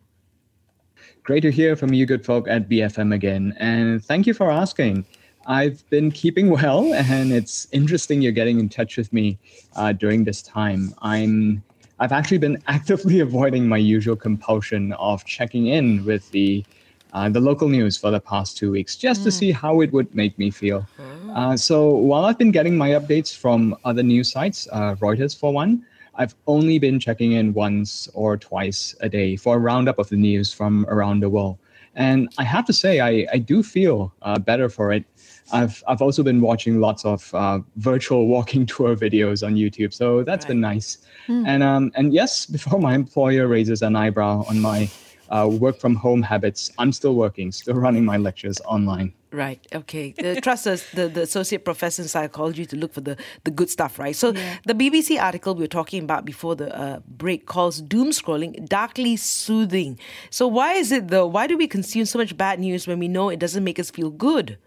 Great 1.22 1.42
to 1.42 1.52
hear 1.52 1.76
from 1.76 1.92
you, 1.92 2.06
good 2.06 2.24
folk 2.24 2.48
at 2.48 2.66
BFM 2.66 3.12
again. 3.12 3.54
And 3.58 4.02
thank 4.02 4.26
you 4.26 4.32
for 4.32 4.50
asking. 4.50 5.04
I've 5.46 5.88
been 5.90 6.10
keeping 6.10 6.48
well, 6.48 6.92
and 6.94 7.30
it's 7.30 7.68
interesting 7.72 8.22
you're 8.22 8.32
getting 8.32 8.58
in 8.58 8.70
touch 8.70 8.96
with 8.96 9.12
me 9.12 9.38
uh, 9.76 9.92
during 9.92 10.24
this 10.24 10.40
time. 10.40 10.94
I'm 11.02 11.62
I've 11.98 12.12
actually 12.12 12.38
been 12.38 12.62
actively 12.68 13.20
avoiding 13.20 13.68
my 13.68 13.76
usual 13.76 14.16
compulsion 14.16 14.94
of 14.94 15.26
checking 15.26 15.66
in 15.66 16.06
with 16.06 16.30
the 16.30 16.64
uh, 17.12 17.28
the 17.28 17.40
local 17.40 17.68
news 17.68 17.96
for 17.96 18.10
the 18.10 18.20
past 18.20 18.56
two 18.56 18.70
weeks, 18.70 18.96
just 18.96 19.22
to 19.22 19.30
see 19.30 19.52
how 19.52 19.80
it 19.80 19.92
would 19.92 20.14
make 20.14 20.38
me 20.38 20.50
feel. 20.50 20.86
Uh, 21.34 21.56
so 21.56 21.90
while 21.90 22.24
I've 22.24 22.38
been 22.38 22.50
getting 22.50 22.76
my 22.76 22.90
updates 22.90 23.36
from 23.36 23.76
other 23.84 24.02
news 24.02 24.30
sites, 24.30 24.68
uh, 24.72 24.94
Reuters 24.96 25.38
for 25.38 25.52
one, 25.52 25.84
I've 26.14 26.34
only 26.46 26.78
been 26.78 27.00
checking 27.00 27.32
in 27.32 27.54
once 27.54 28.08
or 28.14 28.36
twice 28.36 28.94
a 29.00 29.08
day 29.08 29.36
for 29.36 29.56
a 29.56 29.58
roundup 29.58 29.98
of 29.98 30.08
the 30.08 30.16
news 30.16 30.52
from 30.52 30.84
around 30.88 31.20
the 31.20 31.30
world. 31.30 31.58
And 31.94 32.28
I 32.38 32.44
have 32.44 32.64
to 32.66 32.72
say, 32.72 33.00
I, 33.00 33.26
I 33.32 33.38
do 33.38 33.62
feel 33.62 34.12
uh, 34.22 34.38
better 34.38 34.68
for 34.68 34.92
it. 34.92 35.04
I've, 35.52 35.82
I've 35.86 36.00
also 36.00 36.22
been 36.22 36.40
watching 36.40 36.80
lots 36.80 37.04
of 37.04 37.34
uh, 37.34 37.60
virtual 37.76 38.26
walking 38.34 38.64
tour 38.64 38.96
videos 38.96 39.46
on 39.46 39.54
YouTube, 39.54 39.92
so 39.92 40.22
that's 40.22 40.46
been 40.46 40.60
nice. 40.60 40.98
And 41.46 41.62
um, 41.62 41.92
and 41.94 42.14
yes, 42.14 42.46
before 42.56 42.78
my 42.78 42.94
employer 42.94 43.46
raises 43.46 43.82
an 43.82 43.96
eyebrow 43.96 44.44
on 44.48 44.60
my 44.60 44.88
uh, 45.28 45.48
work 45.50 45.78
from 45.78 45.94
home 45.94 46.22
habits, 46.22 46.70
I'm 46.78 46.92
still 46.92 47.14
working, 47.14 47.52
still 47.52 47.74
running 47.74 48.04
my 48.04 48.16
lectures 48.16 48.60
online. 48.66 49.12
Right. 49.32 49.66
Okay. 49.74 50.12
The, 50.12 50.40
trust 50.42 50.66
us, 50.66 50.88
the, 50.90 51.08
the 51.08 51.22
associate 51.22 51.64
professor 51.64 52.02
in 52.02 52.08
psychology 52.08 52.66
to 52.66 52.76
look 52.76 52.92
for 52.92 53.00
the, 53.00 53.16
the 53.44 53.50
good 53.50 53.70
stuff, 53.70 53.98
right? 53.98 54.14
So 54.14 54.32
the 54.32 54.74
BBC 54.74 55.18
article 55.20 55.54
we 55.54 55.62
were 55.62 55.68
talking 55.68 56.02
about 56.04 56.26
before 56.26 56.54
the 56.54 56.76
uh, 56.76 57.00
break 57.08 57.46
calls 57.46 57.80
doom 57.80 58.10
scrolling 58.10 58.68
darkly 58.68 59.16
soothing. 59.16 59.98
So 60.28 60.46
why 60.46 60.74
is 60.74 60.92
it 60.92 61.08
though? 61.08 61.26
Why 61.26 61.46
do 61.46 61.56
we 61.56 61.66
consume 61.66 62.04
so 62.04 62.18
much 62.18 62.36
bad 62.36 62.60
news 62.60 62.86
when 62.86 62.98
we 62.98 63.08
know 63.08 63.30
it 63.30 63.38
doesn't 63.38 63.64
make 63.64 63.78
us 63.78 63.90
feel 63.90 64.10
good? 64.10 64.58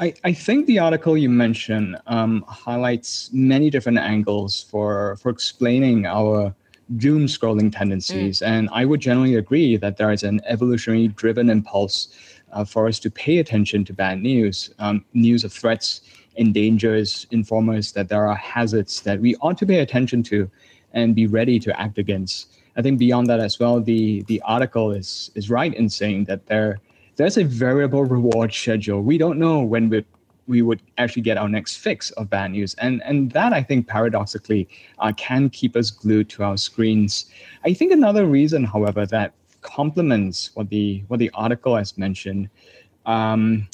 I, 0.00 0.14
I 0.24 0.32
think 0.32 0.66
the 0.66 0.80
article 0.80 1.16
you 1.16 1.28
mentioned 1.28 1.96
um, 2.08 2.44
highlights 2.48 3.30
many 3.32 3.70
different 3.70 3.98
angles 3.98 4.66
for 4.68 5.16
for 5.16 5.30
explaining 5.30 6.06
our 6.06 6.54
doom 6.96 7.26
scrolling 7.26 7.74
tendencies, 7.74 8.42
and 8.42 8.68
I 8.72 8.84
would 8.84 9.00
generally 9.00 9.36
agree 9.36 9.76
that 9.76 9.96
there 9.96 10.12
is 10.12 10.22
an 10.22 10.40
evolutionary 10.46 11.08
driven 11.08 11.50
impulse 11.50 12.08
uh, 12.52 12.64
for 12.64 12.86
us 12.86 12.98
to 13.00 13.10
pay 13.10 13.38
attention 13.38 13.84
to 13.86 13.92
bad 13.92 14.20
news, 14.20 14.70
um, 14.78 15.04
news 15.14 15.44
of 15.44 15.52
threats, 15.52 16.02
and 16.38 16.54
dangers, 16.54 17.26
inform 17.30 17.68
us 17.70 17.92
that 17.92 18.08
there 18.08 18.26
are 18.26 18.34
hazards 18.34 19.02
that 19.02 19.20
we 19.20 19.36
ought 19.36 19.58
to 19.58 19.66
pay 19.66 19.80
attention 19.80 20.22
to, 20.24 20.50
and 20.94 21.14
be 21.14 21.26
ready 21.26 21.58
to 21.58 21.80
act 21.80 21.98
against. 21.98 22.48
I 22.76 22.82
think 22.82 22.98
beyond 22.98 23.26
that 23.28 23.40
as 23.40 23.58
well, 23.58 23.80
the 23.80 24.22
the 24.22 24.40
article 24.42 24.92
is 24.92 25.30
is 25.34 25.50
right 25.50 25.74
in 25.74 25.88
saying 25.88 26.24
that 26.24 26.46
there 26.46 26.78
there's 27.16 27.36
a 27.36 27.44
variable 27.44 28.04
reward 28.04 28.52
schedule. 28.52 29.02
We 29.02 29.18
don't 29.18 29.38
know 29.38 29.60
when 29.60 29.88
we 29.90 30.04
we 30.46 30.62
would 30.62 30.82
actually 30.98 31.22
get 31.22 31.36
our 31.38 31.48
next 31.48 31.76
fix 31.76 32.10
of 32.12 32.28
bad 32.30 32.50
news, 32.50 32.74
and 32.74 33.02
and 33.04 33.30
that 33.32 33.52
I 33.52 33.62
think 33.62 33.86
paradoxically 33.86 34.68
uh, 34.98 35.12
can 35.16 35.50
keep 35.50 35.76
us 35.76 35.90
glued 35.90 36.28
to 36.30 36.44
our 36.44 36.56
screens. 36.56 37.26
I 37.64 37.72
think 37.74 37.92
another 37.92 38.26
reason, 38.26 38.64
however, 38.64 39.06
that 39.06 39.32
complements 39.60 40.50
what 40.54 40.68
the 40.68 41.04
what 41.08 41.20
the 41.20 41.30
article 41.34 41.76
has 41.76 41.96
mentioned. 41.96 42.48
Um, 43.06 43.68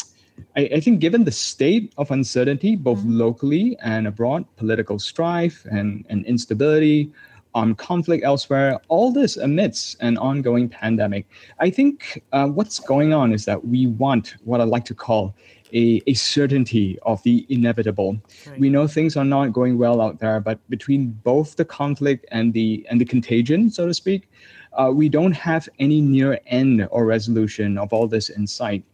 I, 0.57 0.69
I 0.75 0.81
think 0.81 1.01
given 1.01 1.25
the 1.25 1.33
state 1.33 1.93
of 1.99 2.11
uncertainty, 2.11 2.77
both 2.77 3.03
locally 3.05 3.77
and 3.83 4.07
abroad, 4.07 4.45
political 4.57 4.99
strife 4.99 5.67
and, 5.71 6.05
and 6.09 6.25
instability, 6.27 7.11
armed 7.55 7.79
conflict 7.79 8.25
elsewhere, 8.25 8.79
all 8.89 9.13
this 9.13 9.37
amidst 9.37 9.97
an 10.01 10.17
ongoing 10.19 10.69
pandemic, 10.69 11.27
I 11.59 11.71
think 11.71 12.23
uh, 12.33 12.47
what's 12.47 12.79
going 12.79 13.13
on 13.13 13.33
is 13.33 13.45
that 13.47 13.67
we 13.67 13.87
want 13.87 14.37
what 14.45 14.61
I 14.61 14.65
like 14.65 14.85
to 14.87 14.95
call 14.95 15.35
a, 15.73 16.03
a 16.07 16.15
certainty 16.15 16.99
of 17.03 17.23
the 17.23 17.47
inevitable. 17.49 18.19
We 18.59 18.71
know 18.71 18.87
things 18.87 19.17
are 19.17 19.25
not 19.25 19.53
going 19.53 19.79
well 19.79 20.01
out 20.01 20.19
there, 20.19 20.41
but 20.41 20.59
between 20.71 21.09
both 21.25 21.57
the 21.57 21.65
conflict 21.65 22.27
and 22.31 22.53
the 22.53 22.87
and 22.91 23.01
the 23.01 23.05
contagion, 23.05 23.71
so 23.71 23.87
to 23.87 23.95
speak, 23.95 24.29
uh, 24.73 24.91
we 24.95 25.09
don't 25.09 25.33
have 25.33 25.69
any 25.79 26.01
near 26.01 26.41
end 26.47 26.87
or 26.91 27.05
resolution 27.05 27.79
of 27.79 27.93
all 27.93 28.07
this 28.07 28.29
in 28.29 28.47
sight. 28.47 28.85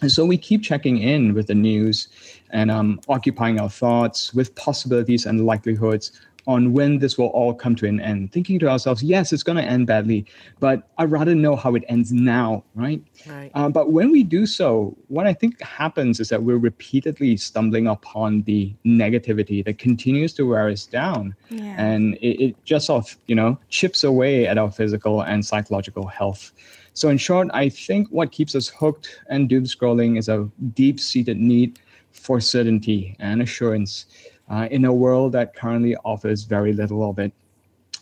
And 0.00 0.10
so 0.10 0.24
we 0.24 0.36
keep 0.36 0.62
checking 0.62 0.98
in 0.98 1.34
with 1.34 1.46
the 1.46 1.54
news 1.54 2.08
and 2.50 2.70
um, 2.70 3.00
occupying 3.08 3.60
our 3.60 3.70
thoughts 3.70 4.34
with 4.34 4.54
possibilities 4.54 5.24
and 5.24 5.46
likelihoods 5.46 6.12
on 6.46 6.72
when 6.72 6.98
this 6.98 7.16
will 7.16 7.28
all 7.28 7.54
come 7.54 7.74
to 7.76 7.86
an 7.86 8.00
end, 8.00 8.32
thinking 8.32 8.58
to 8.58 8.68
ourselves, 8.68 9.02
yes, 9.02 9.32
it's 9.32 9.42
going 9.42 9.56
to 9.56 9.64
end 9.64 9.86
badly, 9.86 10.26
but 10.60 10.88
I'd 10.98 11.10
rather 11.10 11.34
know 11.34 11.56
how 11.56 11.74
it 11.74 11.84
ends 11.88 12.12
now, 12.12 12.64
right? 12.74 13.02
Right. 13.26 13.50
Uh, 13.54 13.68
but 13.68 13.92
when 13.92 14.10
we 14.10 14.22
do 14.22 14.46
so, 14.46 14.96
what 15.08 15.26
I 15.26 15.32
think 15.32 15.60
happens 15.62 16.20
is 16.20 16.28
that 16.28 16.42
we're 16.42 16.58
repeatedly 16.58 17.36
stumbling 17.36 17.86
upon 17.86 18.42
the 18.42 18.74
negativity 18.84 19.64
that 19.64 19.78
continues 19.78 20.32
to 20.34 20.46
wear 20.46 20.68
us 20.68 20.84
down. 20.84 21.34
Yeah. 21.48 21.74
And 21.78 22.14
it, 22.16 22.44
it 22.44 22.64
just 22.64 22.86
sort 22.86 23.04
of, 23.04 23.16
you 23.26 23.34
know, 23.34 23.58
chips 23.70 24.04
away 24.04 24.46
at 24.46 24.58
our 24.58 24.70
physical 24.70 25.22
and 25.22 25.44
psychological 25.44 26.06
health. 26.06 26.52
So, 26.92 27.08
in 27.08 27.18
short, 27.18 27.48
I 27.52 27.70
think 27.70 28.08
what 28.10 28.30
keeps 28.30 28.54
us 28.54 28.68
hooked 28.68 29.20
and 29.28 29.48
doom 29.48 29.64
scrolling 29.64 30.16
is 30.16 30.28
a 30.28 30.48
deep 30.74 31.00
seated 31.00 31.38
need 31.38 31.80
for 32.12 32.40
certainty 32.40 33.16
and 33.18 33.42
assurance 33.42 34.06
uh, 34.48 34.68
in 34.70 34.84
a 34.84 34.92
world 34.92 35.32
that 35.32 35.54
currently 35.54 35.96
offers 36.04 36.44
very 36.44 36.72
little 36.72 37.08
of 37.08 37.18
it. 37.18 37.32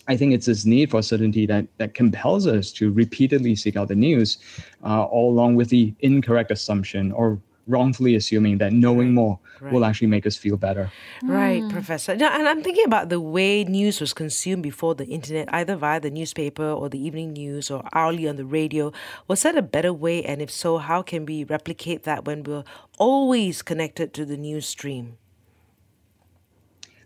I 0.08 0.16
think 0.16 0.32
it's 0.32 0.46
this 0.46 0.64
need 0.64 0.90
for 0.90 1.00
certainty 1.00 1.46
that, 1.46 1.66
that 1.78 1.94
compels 1.94 2.46
us 2.46 2.72
to 2.72 2.90
repeatedly 2.90 3.54
seek 3.54 3.76
out 3.76 3.88
the 3.88 3.94
news, 3.94 4.38
uh, 4.84 5.04
all 5.04 5.30
along 5.30 5.54
with 5.54 5.68
the 5.68 5.94
incorrect 6.00 6.50
assumption 6.50 7.12
or 7.12 7.38
wrongfully 7.68 8.16
assuming 8.16 8.58
that 8.58 8.72
knowing 8.72 9.14
more 9.14 9.38
will 9.70 9.84
actually 9.84 10.08
make 10.08 10.26
us 10.26 10.36
feel 10.36 10.56
better. 10.56 10.90
Right, 11.22 11.62
Professor. 11.70 12.16
Now, 12.16 12.36
and 12.36 12.48
I'm 12.48 12.62
thinking 12.62 12.84
about 12.84 13.08
the 13.08 13.20
way 13.20 13.62
news 13.62 14.00
was 14.00 14.12
consumed 14.12 14.64
before 14.64 14.96
the 14.96 15.06
internet, 15.06 15.48
either 15.54 15.76
via 15.76 16.00
the 16.00 16.10
newspaper 16.10 16.64
or 16.64 16.88
the 16.88 16.98
evening 16.98 17.34
news 17.34 17.70
or 17.70 17.84
hourly 17.92 18.28
on 18.28 18.36
the 18.36 18.44
radio. 18.44 18.92
Was 19.28 19.42
that 19.44 19.56
a 19.56 19.62
better 19.62 19.92
way? 19.92 20.24
And 20.24 20.42
if 20.42 20.50
so, 20.50 20.78
how 20.78 21.02
can 21.02 21.24
we 21.24 21.44
replicate 21.44 22.02
that 22.02 22.24
when 22.24 22.42
we're 22.42 22.64
always 22.98 23.62
connected 23.62 24.12
to 24.14 24.24
the 24.24 24.36
news 24.36 24.66
stream? 24.66 25.18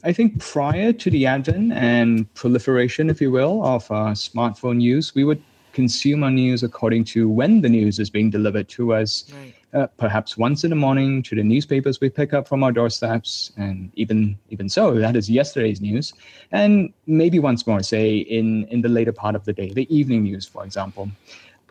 I 0.05 0.13
think 0.13 0.41
prior 0.41 0.93
to 0.93 1.11
the 1.11 1.27
advent 1.27 1.73
and 1.73 2.33
proliferation, 2.35 3.11
if 3.11 3.21
you 3.21 3.31
will, 3.31 3.65
of 3.65 3.91
uh, 3.91 4.15
smartphone 4.15 4.81
use, 4.81 5.15
we 5.15 5.25
would 5.25 5.43
consume 5.73 6.25
our 6.25 6.31
news 6.31 6.63
according 6.63 7.05
to 7.05 7.29
when 7.29 7.61
the 7.61 7.69
news 7.69 7.99
is 7.99 8.09
being 8.09 8.31
delivered 8.31 8.69
to 8.69 8.95
us. 8.95 9.25
Right. 9.33 9.55
Uh, 9.75 9.87
perhaps 9.99 10.39
once 10.39 10.65
in 10.65 10.71
the 10.71 10.77
morning 10.77 11.23
to 11.23 11.35
the 11.35 11.43
newspapers 11.43 12.01
we 12.01 12.09
pick 12.09 12.33
up 12.33 12.49
from 12.49 12.63
our 12.63 12.73
doorsteps, 12.73 13.53
and 13.59 13.91
even 13.95 14.39
even 14.49 14.71
so, 14.71 14.95
that 14.95 15.17
is 15.17 15.29
yesterday's 15.29 15.83
news, 15.83 16.15
and 16.51 16.95
maybe 17.07 17.39
once 17.39 17.67
more, 17.67 17.83
say 17.83 18.17
in 18.17 18.65
in 18.69 18.81
the 18.81 18.89
later 18.89 19.13
part 19.13 19.35
of 19.35 19.45
the 19.45 19.53
day, 19.53 19.69
the 19.75 19.87
evening 19.95 20.23
news, 20.23 20.47
for 20.47 20.65
example. 20.65 21.11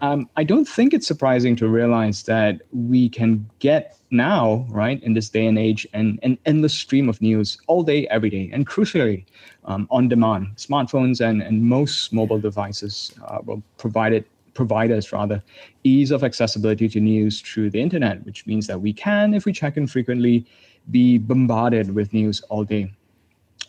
Um, 0.01 0.29
I 0.35 0.43
don't 0.43 0.67
think 0.67 0.93
it's 0.93 1.07
surprising 1.07 1.55
to 1.57 1.69
realize 1.69 2.23
that 2.23 2.61
we 2.73 3.07
can 3.07 3.49
get 3.59 3.97
now, 4.11 4.65
right, 4.69 5.01
in 5.03 5.13
this 5.13 5.29
day 5.29 5.45
and 5.45 5.57
age, 5.57 5.87
an, 5.93 6.19
an 6.21 6.37
endless 6.45 6.73
stream 6.73 7.07
of 7.07 7.21
news 7.21 7.57
all 7.67 7.81
day, 7.81 8.05
every 8.09 8.29
day, 8.29 8.49
and 8.51 8.67
crucially, 8.67 9.25
um, 9.63 9.87
on 9.89 10.09
demand. 10.09 10.47
Smartphones 10.57 11.21
and, 11.21 11.41
and 11.41 11.63
most 11.63 12.11
mobile 12.11 12.39
devices 12.39 13.13
uh, 13.25 13.39
will 13.45 13.63
provide 13.77 14.13
it 14.13 14.27
provide 14.53 14.89
us 14.89 15.11
rather 15.11 15.43
ease 15.83 16.11
of 16.11 16.23
accessibility 16.23 16.87
to 16.87 17.01
news 17.01 17.41
through 17.41 17.69
the 17.69 17.81
internet, 17.81 18.25
which 18.25 18.47
means 18.47 18.67
that 18.67 18.79
we 18.79 18.93
can, 18.93 19.33
if 19.33 19.45
we 19.45 19.51
check 19.51 19.75
in 19.75 19.85
frequently, 19.85 20.45
be 20.91 21.17
bombarded 21.17 21.93
with 21.93 22.13
news 22.13 22.39
all 22.49 22.63
day. 22.63 22.89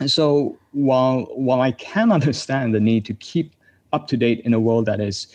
And 0.01 0.11
so 0.11 0.57
while 0.73 1.25
while 1.35 1.61
I 1.61 1.73
can 1.73 2.13
understand 2.19 2.75
the 2.75 2.81
need 2.81 3.05
to 3.07 3.15
keep 3.15 3.55
up 3.93 4.07
to 4.09 4.17
date 4.17 4.41
in 4.41 4.55
a 4.55 4.61
world 4.61 4.87
that 4.87 5.01
is 5.01 5.29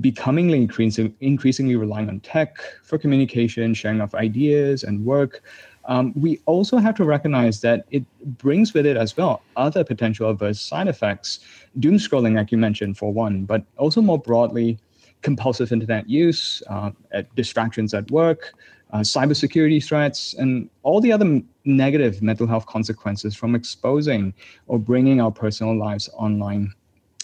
becomingly 0.00 0.58
increasing, 0.58 1.14
increasingly 1.20 1.76
relying 1.76 2.08
on 2.08 2.20
tech 2.20 2.56
for 2.82 2.98
communication, 2.98 3.74
sharing 3.74 4.00
of 4.00 4.14
ideas 4.14 4.82
and 4.82 5.04
work, 5.04 5.42
um, 5.86 6.12
we 6.16 6.40
also 6.46 6.78
have 6.78 6.94
to 6.96 7.04
recognize 7.04 7.60
that 7.60 7.84
it 7.90 8.04
brings 8.38 8.74
with 8.74 8.86
it 8.86 8.96
as 8.96 9.16
well 9.16 9.42
other 9.56 9.84
potential 9.84 10.28
adverse 10.28 10.60
side 10.60 10.88
effects. 10.88 11.40
Doom 11.78 11.94
scrolling, 11.94 12.34
like 12.34 12.50
you 12.50 12.58
mentioned, 12.58 12.98
for 12.98 13.12
one, 13.12 13.44
but 13.44 13.64
also 13.76 14.00
more 14.00 14.18
broadly, 14.18 14.78
compulsive 15.22 15.72
internet 15.72 16.08
use, 16.08 16.62
uh, 16.68 16.90
at 17.12 17.32
distractions 17.36 17.94
at 17.94 18.10
work, 18.10 18.52
uh, 18.92 18.98
cybersecurity 18.98 19.84
threats, 19.84 20.34
and 20.34 20.68
all 20.82 21.00
the 21.00 21.12
other 21.12 21.40
negative 21.64 22.22
mental 22.22 22.46
health 22.46 22.66
consequences 22.66 23.34
from 23.34 23.54
exposing 23.54 24.34
or 24.66 24.78
bringing 24.78 25.20
our 25.20 25.30
personal 25.30 25.76
lives 25.76 26.08
online. 26.14 26.72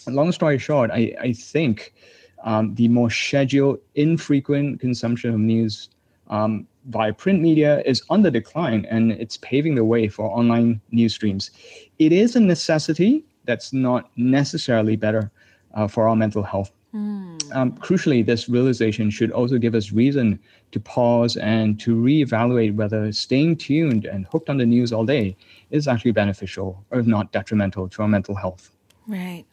Long 0.09 0.33
story 0.33 0.59
short, 0.59 0.91
I, 0.91 1.15
I 1.21 1.33
think 1.33 1.95
um, 2.43 2.75
the 2.75 2.89
more 2.89 3.11
scheduled, 3.11 3.79
infrequent 3.95 4.81
consumption 4.81 5.31
of 5.35 5.41
news 5.41 5.89
um, 6.29 6.67
via 6.87 7.13
print 7.13 7.41
media 7.41 7.83
is 7.87 8.03
on 8.11 8.23
the 8.23 8.31
decline 8.31 8.87
and 8.87 9.13
it's 9.13 9.37
paving 9.39 9.75
the 9.75 9.85
way 9.85 10.09
for 10.09 10.27
online 10.31 10.81
news 10.91 11.15
streams. 11.15 11.51
It 11.99 12.13
is 12.13 12.37
a 12.37 12.41
necessity 12.41 13.25
that's 13.45 13.73
not 13.73 14.11
necessarily 14.17 14.97
better 14.97 15.31
uh, 15.75 15.89
for 15.89 16.09
our 16.09 16.17
mental 16.17 16.43
health. 16.43 16.73
Um, 16.95 17.73
crucially, 17.79 18.25
this 18.25 18.49
realization 18.49 19.09
should 19.09 19.31
also 19.31 19.57
give 19.57 19.75
us 19.75 19.93
reason 19.93 20.39
to 20.73 20.81
pause 20.81 21.37
and 21.39 21.81
to 21.81 21.97
reevaluate 21.97 22.75
whether 22.75 23.11
staying 23.13 23.57
tuned 23.57 24.05
and 24.05 24.27
hooked 24.27 24.51
on 24.51 24.59
the 24.59 24.67
news 24.67 24.93
all 24.93 25.07
day 25.07 25.37
is 25.71 25.89
actually 25.89 26.13
beneficial 26.13 26.85
or 26.91 27.03
not 27.03 27.33
detrimental 27.33 27.89
to 27.89 28.03
our 28.03 28.09
mental 28.09 28.35
health. 28.35 28.71
Right. 29.07 29.45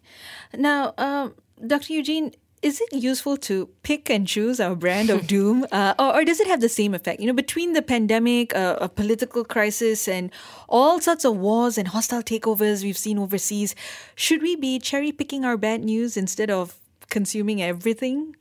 Now, 0.54 0.94
um, 0.98 1.34
Dr. 1.66 1.94
Eugene, 1.94 2.34
is 2.62 2.82
it 2.82 2.93
useful 2.93 3.38
to 3.38 3.69
pick 3.84 4.10
and 4.10 4.28
choose 4.28 4.60
our 4.60 4.76
brand 4.76 5.10
of 5.10 5.28
doom, 5.34 5.65
uh, 5.72 5.93
or, 5.98 6.17
or 6.17 6.26
does 6.26 6.39
it 6.39 6.48
have 6.48 6.62
the 6.62 6.69
same 6.69 6.93
effect? 6.93 7.19
You 7.19 7.28
know, 7.28 7.34
between 7.34 7.74
the 7.74 7.82
pandemic, 7.82 8.56
uh, 8.56 8.78
a 8.82 8.89
political 8.89 9.43
crisis, 9.43 10.08
and 10.08 10.32
all 10.67 11.00
sorts 11.00 11.26
of 11.26 11.38
wars 11.38 11.78
and 11.78 11.88
hostile 11.88 12.24
takeovers 12.24 12.84
we've 12.84 12.98
seen 12.98 13.17
overseas, 13.17 13.76
should 14.15 14.41
we 14.41 14.56
be 14.56 14.80
cherry 14.80 15.12
picking 15.12 15.45
our 15.45 15.58
bad 15.58 15.84
news 15.84 16.17
instead 16.17 16.50
of 16.50 16.78
consuming 17.10 17.62
everything? 17.62 18.36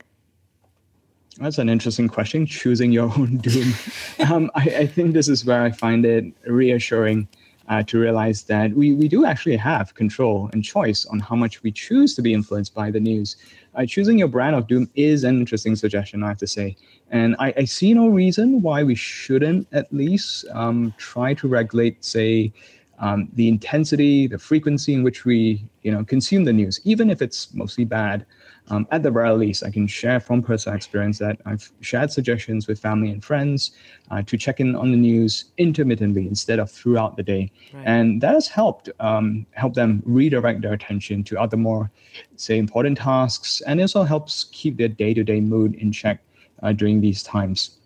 That's 1.37 1.57
an 1.57 1.69
interesting 1.69 2.09
question, 2.09 2.45
choosing 2.45 2.91
your 2.91 3.05
own 3.17 3.37
doom. 3.37 3.73
um, 4.29 4.51
I, 4.55 4.61
I, 4.61 4.87
think 4.87 5.13
this 5.13 5.29
is 5.29 5.45
where 5.45 5.63
I 5.63 5.71
find 5.71 6.05
it 6.05 6.25
reassuring 6.45 7.29
uh, 7.69 7.83
to 7.83 7.99
realize 7.99 8.43
that 8.43 8.73
we, 8.73 8.93
we 8.93 9.07
do 9.07 9.25
actually 9.25 9.55
have 9.55 9.93
control 9.93 10.49
and 10.53 10.63
choice 10.63 11.05
on 11.05 11.19
how 11.19 11.35
much 11.35 11.61
we 11.61 11.71
choose 11.71 12.15
to 12.15 12.21
be 12.21 12.33
influenced 12.33 12.73
by 12.73 12.89
the 12.89 12.99
news. 12.99 13.37
Uh, 13.75 13.85
choosing 13.85 14.17
your 14.17 14.27
brand 14.27 14.55
of 14.55 14.67
doom 14.67 14.89
is 14.95 15.23
an 15.23 15.39
interesting 15.39 15.75
suggestion, 15.75 16.23
I 16.23 16.29
have 16.29 16.37
to 16.39 16.47
say. 16.47 16.75
And 17.11 17.35
I, 17.37 17.53
I 17.57 17.65
see 17.65 17.93
no 17.93 18.07
reason 18.07 18.61
why 18.61 18.83
we 18.83 18.95
shouldn't 18.95 19.67
at 19.71 19.91
least 19.93 20.45
um, 20.51 20.93
try 20.97 21.35
to 21.35 21.47
regulate, 21.47 22.03
say, 22.03 22.51
um, 22.97 23.29
the 23.33 23.47
intensity, 23.47 24.27
the 24.27 24.39
frequency 24.39 24.93
in 24.93 25.03
which 25.03 25.23
we, 25.23 25.63
you 25.83 25.91
know, 25.91 26.03
consume 26.03 26.43
the 26.43 26.51
news, 26.51 26.81
even 26.83 27.09
if 27.09 27.21
it's 27.21 27.53
mostly 27.53 27.85
bad. 27.85 28.25
Um, 28.69 28.87
at 28.91 29.03
the 29.03 29.11
very 29.11 29.31
least, 29.31 29.63
I 29.63 29.71
can 29.71 29.87
share 29.87 30.19
from 30.19 30.43
personal 30.43 30.75
experience 30.75 31.17
that 31.19 31.39
I've 31.45 31.71
shared 31.81 32.11
suggestions 32.11 32.67
with 32.67 32.79
family 32.79 33.09
and 33.09 33.23
friends 33.23 33.71
uh, 34.11 34.21
to 34.23 34.37
check 34.37 34.59
in 34.59 34.75
on 34.75 34.91
the 34.91 34.97
news 34.97 35.45
intermittently 35.57 36.27
instead 36.27 36.59
of 36.59 36.69
throughout 36.69 37.17
the 37.17 37.23
day, 37.23 37.51
right. 37.73 37.83
and 37.85 38.21
that 38.21 38.33
has 38.33 38.47
helped 38.47 38.89
um, 38.99 39.45
help 39.51 39.73
them 39.73 40.03
redirect 40.05 40.61
their 40.61 40.73
attention 40.73 41.23
to 41.23 41.39
other 41.39 41.57
more, 41.57 41.89
say, 42.35 42.57
important 42.57 42.97
tasks, 42.97 43.61
and 43.61 43.81
also 43.81 44.03
helps 44.03 44.45
keep 44.51 44.77
their 44.77 44.87
day-to-day 44.87 45.41
mood 45.41 45.75
in 45.75 45.91
check 45.91 46.21
uh, 46.61 46.71
during 46.71 47.01
these 47.01 47.23
times. 47.23 47.77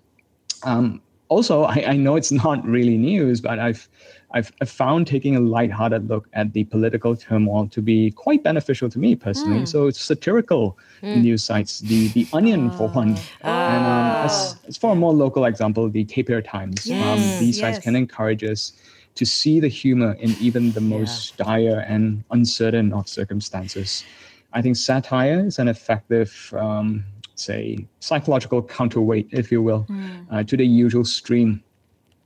Um, 0.64 1.02
also, 1.34 1.64
I, 1.64 1.84
I, 1.88 1.96
know 1.98 2.16
it's 2.16 2.32
not 2.46 2.66
really 2.66 2.98
news, 2.98 3.42
but 3.42 3.60
I've 3.60 3.88
I've, 4.36 4.52
found 4.66 5.06
taking 5.06 5.36
a 5.36 5.40
lighthearted 5.40 6.10
look 6.10 6.28
at 6.34 6.54
the 6.54 6.64
political 6.64 7.16
turmoil 7.16 7.68
to 7.68 7.82
be 7.82 8.12
quite 8.12 8.42
beneficial 8.44 8.90
to 8.90 8.98
me 8.98 9.16
personally. 9.16 9.62
Mm. 9.62 9.68
So 9.68 9.88
it's 9.88 10.02
satirical 10.02 10.78
mm. 11.04 11.22
news 11.22 11.44
sites, 11.44 11.80
the 11.80 12.08
the 12.10 12.28
Onion 12.34 12.72
for 12.72 12.88
one, 12.90 13.16
oh. 13.44 13.50
and 13.50 13.86
um, 13.86 14.26
as, 14.26 14.56
as, 14.68 14.78
for 14.78 14.94
a 14.94 14.96
more 14.96 15.14
local 15.14 15.46
example, 15.46 15.90
the 15.90 16.04
Tapir 16.04 16.42
Times. 16.42 16.88
Yes. 16.88 17.06
Um, 17.06 17.20
these 17.40 17.60
yes. 17.60 17.76
sites 17.76 17.84
can 17.84 17.96
encourage 17.96 18.44
us 18.44 18.74
to 19.16 19.26
see 19.26 19.60
the 19.60 19.68
humor 19.68 20.14
in 20.14 20.32
even 20.40 20.72
the 20.72 20.82
most 20.82 21.36
yeah. 21.38 21.46
dire 21.46 21.80
and 21.88 22.24
uncertain 22.32 22.92
of 22.94 23.08
circumstances. 23.08 24.04
I 24.54 24.62
think 24.62 24.78
satire 24.78 25.46
is 25.46 25.60
an 25.60 25.68
effective 25.68 26.54
um, 26.58 27.04
say 27.36 27.86
psychological 28.00 28.62
counterweight, 28.62 29.28
if 29.32 29.52
you 29.52 29.62
will, 29.62 29.86
mm. 29.90 30.26
uh, 30.32 30.44
to 30.44 30.58
the 30.58 30.66
usual 30.66 31.06
stream 31.06 31.64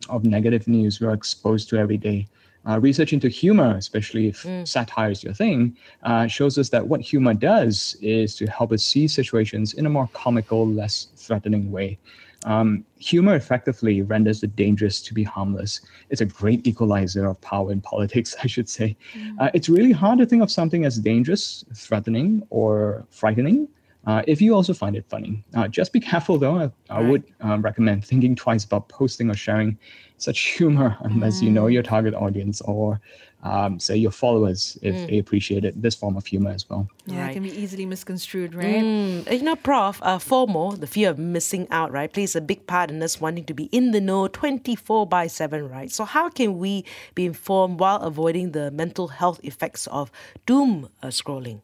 of 0.09 0.25
negative 0.25 0.67
news 0.67 1.01
we're 1.01 1.13
exposed 1.13 1.69
to 1.69 1.77
every 1.77 1.97
day. 1.97 2.27
Uh, 2.67 2.79
research 2.79 3.13
into 3.13 3.29
humor, 3.29 3.75
especially 3.77 4.27
if 4.27 4.43
Mm. 4.43 4.67
satire 4.67 5.11
is 5.11 5.23
your 5.23 5.33
thing, 5.33 5.77
uh, 6.03 6.27
shows 6.27 6.57
us 6.57 6.69
that 6.69 6.85
what 6.85 6.99
humor 6.99 7.33
does 7.33 7.95
is 8.01 8.35
to 8.35 8.45
help 8.47 8.73
us 8.73 8.83
see 8.83 9.07
situations 9.07 9.73
in 9.73 9.85
a 9.85 9.89
more 9.89 10.09
comical, 10.13 10.67
less 10.67 11.07
threatening 11.15 11.71
way. 11.71 11.97
Um, 12.45 12.85
humor 12.99 13.35
effectively 13.35 14.01
renders 14.01 14.41
the 14.41 14.47
dangerous 14.47 15.01
to 15.03 15.13
be 15.13 15.23
harmless. 15.23 15.81
It's 16.09 16.21
a 16.21 16.25
great 16.25 16.67
equalizer 16.67 17.25
of 17.27 17.39
power 17.41 17.71
in 17.71 17.81
politics, 17.93 18.35
I 18.43 18.47
should 18.47 18.69
say. 18.69 18.97
Uh, 19.39 19.49
it's 19.53 19.69
really 19.69 19.93
hard 19.93 20.19
to 20.19 20.25
think 20.25 20.43
of 20.43 20.51
something 20.51 20.85
as 20.85 20.99
dangerous, 20.99 21.63
threatening, 21.73 22.45
or 22.49 23.05
frightening 23.09 23.69
Uh, 24.07 24.23
if 24.25 24.41
you 24.41 24.55
also 24.55 24.73
find 24.73 24.95
it 24.95 25.05
funny, 25.09 25.43
uh, 25.53 25.67
just 25.67 25.91
be 25.91 25.99
careful 25.99 26.37
though. 26.37 26.57
I, 26.57 26.71
I 26.89 27.01
would 27.01 27.25
um, 27.41 27.61
recommend 27.61 28.05
thinking 28.05 28.35
twice 28.35 28.63
about 28.63 28.87
posting 28.87 29.29
or 29.29 29.35
sharing 29.35 29.77
such 30.17 30.39
humor 30.39 30.95
unless 31.01 31.41
you 31.41 31.51
know 31.51 31.67
your 31.67 31.83
target 31.83 32.13
audience 32.13 32.61
or 32.61 33.01
um, 33.43 33.79
say 33.79 33.97
your 33.97 34.11
followers 34.11 34.77
if 34.81 35.05
they 35.07 35.17
appreciated 35.19 35.81
this 35.81 35.93
form 35.93 36.15
of 36.15 36.25
humor 36.25 36.51
as 36.51 36.69
well. 36.69 36.87
Yeah, 37.05 37.21
Right. 37.21 37.31
it 37.31 37.33
can 37.33 37.43
be 37.43 37.51
easily 37.61 37.85
misconstrued, 37.85 38.55
right? 38.55 38.83
Mm, 38.83 39.31
you 39.31 39.43
know, 39.43 39.55
Prof, 39.55 39.99
uh, 40.01 40.17
FOMO, 40.17 40.79
the 40.79 40.87
fear 40.87 41.09
of 41.09 41.19
missing 41.19 41.67
out, 41.69 41.91
right, 41.91 42.11
plays 42.11 42.35
a 42.35 42.41
big 42.41 42.65
part 42.65 42.89
in 42.89 43.03
us 43.03 43.19
wanting 43.21 43.45
to 43.45 43.53
be 43.53 43.65
in 43.65 43.91
the 43.91 44.01
know 44.01 44.27
24 44.27 45.05
by 45.05 45.27
7, 45.27 45.69
right? 45.69 45.91
So, 45.91 46.05
how 46.05 46.29
can 46.29 46.57
we 46.57 46.85
be 47.13 47.25
informed 47.25 47.79
while 47.79 47.97
avoiding 48.01 48.51
the 48.51 48.71
mental 48.71 49.09
health 49.09 49.39
effects 49.43 49.87
of 49.87 50.11
doom 50.45 50.89
uh, 51.03 51.07
scrolling? 51.07 51.61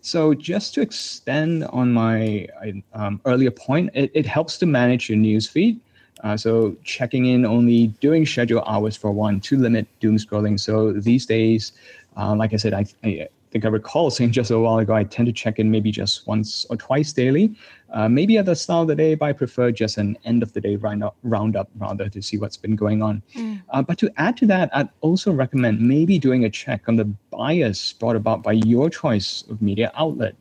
So 0.00 0.34
just 0.34 0.74
to 0.74 0.80
extend 0.80 1.64
on 1.64 1.92
my 1.92 2.46
um, 2.94 3.20
earlier 3.24 3.50
point, 3.50 3.90
it, 3.94 4.10
it 4.14 4.26
helps 4.26 4.58
to 4.58 4.66
manage 4.66 5.08
your 5.08 5.18
news 5.18 5.48
feed. 5.48 5.80
Uh, 6.22 6.36
so 6.36 6.76
checking 6.84 7.26
in 7.26 7.46
only 7.46 7.88
during 8.00 8.26
scheduled 8.26 8.64
hours 8.66 8.96
for 8.96 9.10
one 9.10 9.40
to 9.40 9.56
limit 9.56 9.86
doom 10.00 10.16
scrolling. 10.18 10.60
So 10.60 10.92
these 10.92 11.24
days, 11.24 11.72
uh, 12.16 12.34
like 12.34 12.52
I 12.52 12.56
said, 12.56 12.74
I, 12.74 12.84
I 13.02 13.28
think 13.50 13.64
I 13.64 13.68
recall 13.68 14.10
saying 14.10 14.32
just 14.32 14.50
a 14.50 14.58
while 14.58 14.78
ago, 14.78 14.94
I 14.94 15.04
tend 15.04 15.26
to 15.26 15.32
check 15.32 15.58
in 15.58 15.70
maybe 15.70 15.90
just 15.90 16.26
once 16.26 16.66
or 16.68 16.76
twice 16.76 17.12
daily, 17.12 17.54
uh, 17.92 18.08
maybe 18.08 18.38
at 18.38 18.46
the 18.46 18.54
start 18.54 18.82
of 18.82 18.88
the 18.88 18.94
day, 18.94 19.14
but 19.14 19.26
I 19.26 19.32
prefer 19.32 19.70
just 19.72 19.98
an 19.98 20.16
end 20.24 20.42
of 20.42 20.52
the 20.52 20.60
day 20.60 20.76
roundup, 20.76 21.16
roundup 21.22 21.68
rather 21.76 22.08
to 22.08 22.22
see 22.22 22.38
what's 22.38 22.56
been 22.56 22.76
going 22.76 23.02
on. 23.02 23.22
Uh, 23.70 23.82
but 23.82 23.98
to 23.98 24.10
add 24.16 24.36
to 24.38 24.46
that, 24.46 24.70
I'd 24.72 24.88
also 25.00 25.32
recommend 25.32 25.80
maybe 25.80 26.18
doing 26.18 26.44
a 26.44 26.50
check 26.50 26.88
on 26.88 26.96
the 26.96 27.04
bias 27.30 27.92
brought 27.94 28.16
about 28.16 28.42
by 28.42 28.52
your 28.52 28.90
choice 28.90 29.44
of 29.50 29.60
media 29.60 29.90
outlet. 29.96 30.34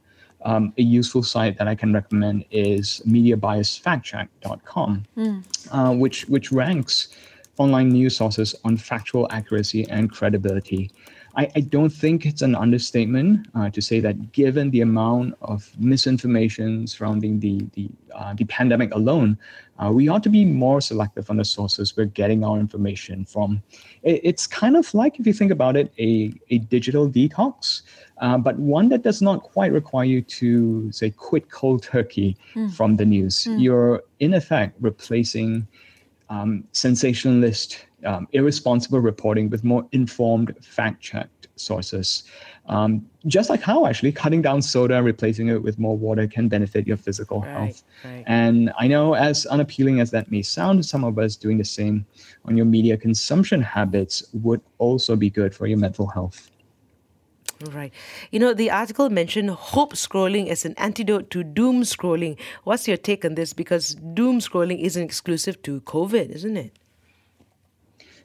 Um, 0.45 0.73
a 0.77 0.81
useful 0.81 1.21
site 1.21 1.57
that 1.57 1.67
I 1.67 1.75
can 1.75 1.91
recommend 1.93 2.45
is 2.49 3.01
mediabiasfactcheck.com, 3.05 5.03
uh, 5.71 5.93
which 5.95 6.25
which 6.29 6.51
ranks 6.53 7.09
online 7.57 7.89
news 7.89 8.15
sources 8.15 8.55
on 8.63 8.77
factual 8.77 9.27
accuracy 9.31 9.85
and 9.89 10.09
credibility. 10.09 10.91
I, 11.35 11.49
I 11.55 11.59
don't 11.61 11.89
think 11.91 12.25
it's 12.25 12.41
an 12.41 12.55
understatement 12.55 13.47
uh, 13.55 13.69
to 13.69 13.81
say 13.81 13.99
that 13.99 14.31
given 14.31 14.71
the 14.71 14.81
amount 14.81 15.35
of 15.41 15.71
misinformation 15.79 16.87
surrounding 16.87 17.39
the 17.39 17.65
the, 17.73 17.89
uh, 18.15 18.33
the 18.33 18.45
pandemic 18.45 18.93
alone, 18.93 19.37
uh, 19.77 19.91
we 19.91 20.09
ought 20.09 20.23
to 20.23 20.29
be 20.29 20.43
more 20.43 20.81
selective 20.81 21.29
on 21.29 21.37
the 21.37 21.45
sources 21.45 21.95
we're 21.95 22.05
getting 22.05 22.43
our 22.43 22.59
information 22.59 23.25
from. 23.25 23.61
It, 24.03 24.21
it's 24.23 24.47
kind 24.47 24.75
of 24.75 24.93
like, 24.93 25.19
if 25.19 25.27
you 25.27 25.33
think 25.33 25.51
about 25.51 25.77
it, 25.77 25.93
a, 25.99 26.33
a 26.49 26.57
digital 26.57 27.09
detox, 27.09 27.83
uh, 28.17 28.37
but 28.37 28.57
one 28.57 28.89
that 28.89 29.03
does 29.03 29.21
not 29.21 29.43
quite 29.43 29.71
require 29.71 30.05
you 30.05 30.21
to, 30.21 30.91
say, 30.91 31.09
quit 31.11 31.49
cold 31.49 31.83
turkey 31.83 32.35
from 32.73 32.97
the 32.97 33.05
news. 33.05 33.47
You're, 33.59 34.03
in 34.19 34.33
effect, 34.33 34.75
replacing 34.81 35.67
um, 36.29 36.63
sensationalist, 36.71 37.85
um, 38.05 38.27
irresponsible 38.31 38.99
reporting 38.99 39.49
with 39.49 39.63
more 39.63 39.85
informed, 39.91 40.55
fact 40.61 41.01
checked 41.01 41.47
sources. 41.55 42.23
Um, 42.67 43.09
just 43.25 43.49
like 43.49 43.61
how 43.61 43.87
actually 43.87 44.11
cutting 44.11 44.41
down 44.41 44.61
soda 44.61 44.95
and 44.95 45.05
replacing 45.05 45.49
it 45.49 45.61
with 45.61 45.79
more 45.79 45.97
water 45.97 46.27
can 46.27 46.47
benefit 46.47 46.87
your 46.87 46.97
physical 46.97 47.41
Right, 47.41 47.49
health. 47.49 47.83
right. 48.05 48.23
And 48.27 48.71
I 48.77 48.87
know, 48.87 49.15
as 49.15 49.45
unappealing 49.47 49.99
as 49.99 50.11
that 50.11 50.29
may 50.31 50.43
sound, 50.43 50.85
some 50.85 51.03
of 51.03 51.17
us 51.17 51.35
doing 51.35 51.57
the 51.57 51.65
same 51.65 52.05
on 52.45 52.55
your 52.55 52.67
media 52.67 52.95
consumption 52.95 53.61
habits 53.61 54.23
would 54.33 54.61
also 54.77 55.15
be 55.15 55.29
good 55.29 55.53
for 55.53 55.67
your 55.67 55.79
mental 55.79 56.07
health. 56.07 56.51
Right. 57.61 57.91
You 58.31 58.39
know, 58.39 58.53
the 58.53 58.71
article 58.71 59.09
mentioned 59.09 59.49
hope 59.49 59.93
scrolling 59.93 60.47
as 60.47 60.63
an 60.63 60.75
antidote 60.77 61.29
to 61.31 61.43
doom 61.43 61.81
scrolling. 61.81 62.37
What's 62.63 62.87
your 62.87 62.95
take 62.95 63.25
on 63.25 63.35
this? 63.35 63.51
Because 63.51 63.95
doom 63.95 64.39
scrolling 64.39 64.79
isn't 64.81 65.03
exclusive 65.03 65.61
to 65.63 65.81
COVID, 65.81 66.29
isn't 66.29 66.55
it? 66.55 66.79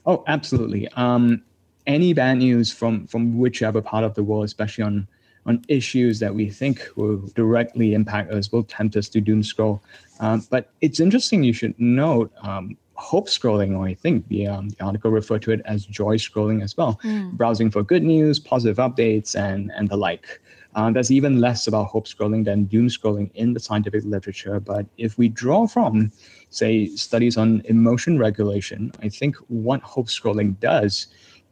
Oh, 0.06 0.22
absolutely. 0.28 0.86
Um, 0.96 1.42
any 1.86 2.12
bad 2.12 2.38
news 2.38 2.72
from 2.72 3.06
from 3.08 3.38
whichever 3.38 3.82
part 3.82 4.04
of 4.04 4.14
the 4.14 4.22
world, 4.22 4.44
especially 4.44 4.84
on 4.84 5.08
on 5.46 5.64
issues 5.68 6.20
that 6.20 6.34
we 6.34 6.48
think 6.48 6.88
will 6.94 7.18
directly 7.34 7.92
impact 7.92 8.30
us, 8.30 8.52
will 8.52 8.62
tempt 8.62 8.96
us 8.96 9.08
to 9.10 9.20
doom 9.20 9.42
scroll. 9.42 9.82
Um, 10.20 10.46
but 10.48 10.70
it's 10.80 11.00
interesting. 11.00 11.42
You 11.42 11.52
should 11.52 11.78
note 11.78 12.32
um, 12.40 12.76
hope 12.94 13.28
scrolling, 13.28 13.76
or 13.76 13.86
I 13.86 13.94
think 13.94 14.28
the, 14.28 14.46
um, 14.46 14.68
the 14.70 14.84
article 14.84 15.10
referred 15.10 15.42
to 15.42 15.52
it 15.52 15.60
as 15.64 15.84
joy 15.84 16.16
scrolling 16.16 16.62
as 16.62 16.76
well, 16.76 17.00
browsing 17.32 17.70
for 17.70 17.82
good 17.82 18.02
news, 18.02 18.38
positive 18.38 18.76
updates, 18.76 19.34
and 19.34 19.72
and 19.76 19.88
the 19.88 19.96
like. 19.96 20.40
Uh, 20.74 20.90
there's 20.90 21.10
even 21.10 21.40
less 21.40 21.66
about 21.68 21.86
hope 21.86 22.06
scrolling 22.06 22.44
than 22.44 22.64
doom 22.64 22.88
scrolling 22.88 23.30
in 23.34 23.52
the 23.52 23.60
scientific 23.60 24.04
literature. 24.04 24.58
But 24.58 24.86
if 24.98 25.16
we 25.18 25.28
draw 25.28 25.68
from, 25.68 26.10
say, 26.50 26.88
studies 26.96 27.36
on 27.36 27.62
emotion 27.66 28.18
regulation, 28.18 28.92
I 29.00 29.08
think 29.08 29.36
what 29.48 29.80
hope 29.82 30.06
scrolling 30.06 30.58
does 30.58 31.06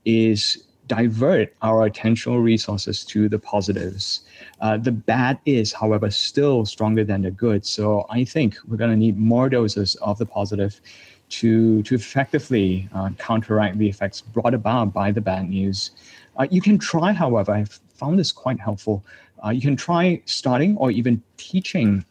is 0.05 0.65
divert 0.89 1.55
our 1.63 1.89
attentional 1.89 2.43
resources 2.43 3.05
to 3.05 3.29
the 3.29 3.39
positives. 3.39 4.23
Uh, 4.61 4.77
the 4.77 4.91
bad 4.91 5.39
is, 5.47 5.73
however, 5.73 6.11
still 6.11 6.67
stronger 6.67 7.05
than 7.05 7.23
the 7.23 7.31
good. 7.31 7.65
So 7.65 8.05
I 8.11 8.25
think 8.25 8.57
we're 8.67 8.77
going 8.77 8.91
to 8.91 8.97
need 8.97 9.17
more 9.17 9.49
doses 9.49 9.95
of 9.97 10.19
the 10.19 10.27
positive 10.27 10.81
to, 11.41 11.83
to 11.85 11.95
effectively 11.95 12.89
uh, 12.95 13.11
counteract 13.19 13.79
the 13.79 13.89
effects 13.89 14.21
brought 14.21 14.55
about 14.55 14.93
by 14.93 15.11
the 15.11 15.21
bad 15.21 15.49
news. 15.49 15.93
Uh, 16.37 16.47
you 16.51 16.61
can 16.61 16.79
try, 16.79 17.13
however, 17.13 17.53
I've 17.53 17.81
found 17.95 18.19
this 18.19 18.33
quite 18.33 18.61
helpful. 18.61 19.05
Uh, 19.45 19.51
you 19.51 19.61
can 19.61 19.77
try 19.77 20.21
starting 20.27 20.77
or 20.77 20.91
even 20.91 21.23
teaching 21.37 22.05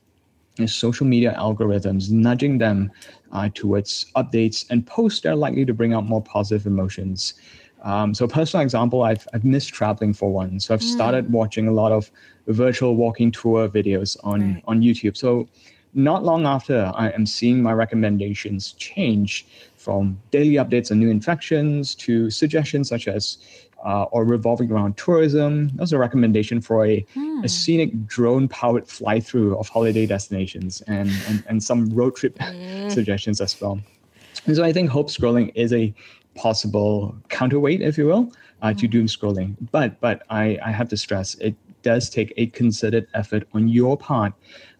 social 0.65 1.05
media 1.05 1.35
algorithms, 1.37 2.11
nudging 2.11 2.57
them 2.57 2.91
uh, 3.31 3.49
towards 3.53 4.07
updates 4.15 4.65
and 4.69 4.85
posts 4.85 5.21
that 5.21 5.29
are 5.29 5.35
likely 5.35 5.65
to 5.65 5.73
bring 5.73 5.93
out 5.93 6.05
more 6.05 6.21
positive 6.21 6.65
emotions. 6.65 7.35
Um, 7.83 8.13
so, 8.13 8.27
personal 8.27 8.63
example, 8.63 9.01
I've, 9.03 9.27
I've 9.33 9.43
missed 9.43 9.69
traveling 9.73 10.13
for 10.13 10.31
one. 10.31 10.59
So, 10.59 10.73
I've 10.73 10.83
started 10.83 11.31
watching 11.31 11.67
a 11.67 11.71
lot 11.71 11.91
of 11.91 12.11
virtual 12.47 12.95
walking 12.95 13.31
tour 13.31 13.69
videos 13.69 14.17
on, 14.23 14.41
Right. 14.41 14.63
on 14.67 14.81
YouTube. 14.81 15.17
So, 15.17 15.47
not 15.93 16.23
long 16.23 16.45
after, 16.45 16.91
I 16.95 17.09
am 17.09 17.25
seeing 17.25 17.61
my 17.61 17.73
recommendations 17.73 18.73
change 18.73 19.45
from 19.75 20.19
daily 20.31 20.55
updates 20.55 20.91
on 20.91 20.99
new 20.99 21.09
infections 21.09 21.95
to 21.95 22.29
suggestions 22.29 22.89
such 22.89 23.07
as 23.07 23.37
uh, 23.83 24.03
or 24.03 24.23
revolving 24.23 24.71
around 24.71 24.95
tourism. 24.97 25.69
That 25.69 25.81
was 25.81 25.93
a 25.93 25.97
recommendation 25.97 26.61
for 26.61 26.85
a, 26.85 27.05
a 27.43 27.49
scenic 27.49 28.05
drone 28.05 28.47
powered 28.47 28.87
fly 28.87 29.19
through 29.19 29.57
of 29.57 29.69
holiday 29.69 30.05
destinations 30.05 30.81
and, 30.81 31.09
and, 31.27 31.43
and 31.47 31.63
some 31.63 31.89
road 31.89 32.15
trip 32.15 32.37
suggestions 32.89 33.41
as 33.41 33.59
well. 33.59 33.79
And 34.45 34.55
so 34.55 34.63
I 34.63 34.71
think 34.71 34.89
hope 34.89 35.07
scrolling 35.09 35.51
is 35.55 35.73
a 35.73 35.93
possible 36.35 37.15
counterweight, 37.29 37.81
if 37.81 37.97
you 37.97 38.05
will, 38.05 38.31
uh, 38.61 38.73
to 38.73 38.87
doom 38.87 39.07
scrolling. 39.07 39.55
But 39.71 39.99
but 39.99 40.23
I, 40.29 40.57
I 40.63 40.71
have 40.71 40.89
to 40.89 40.97
stress 40.97 41.35
it 41.35 41.55
does 41.83 42.09
take 42.09 42.33
a 42.37 42.47
concerted 42.47 43.07
effort 43.13 43.47
on 43.53 43.67
your 43.67 43.97
part 43.97 44.33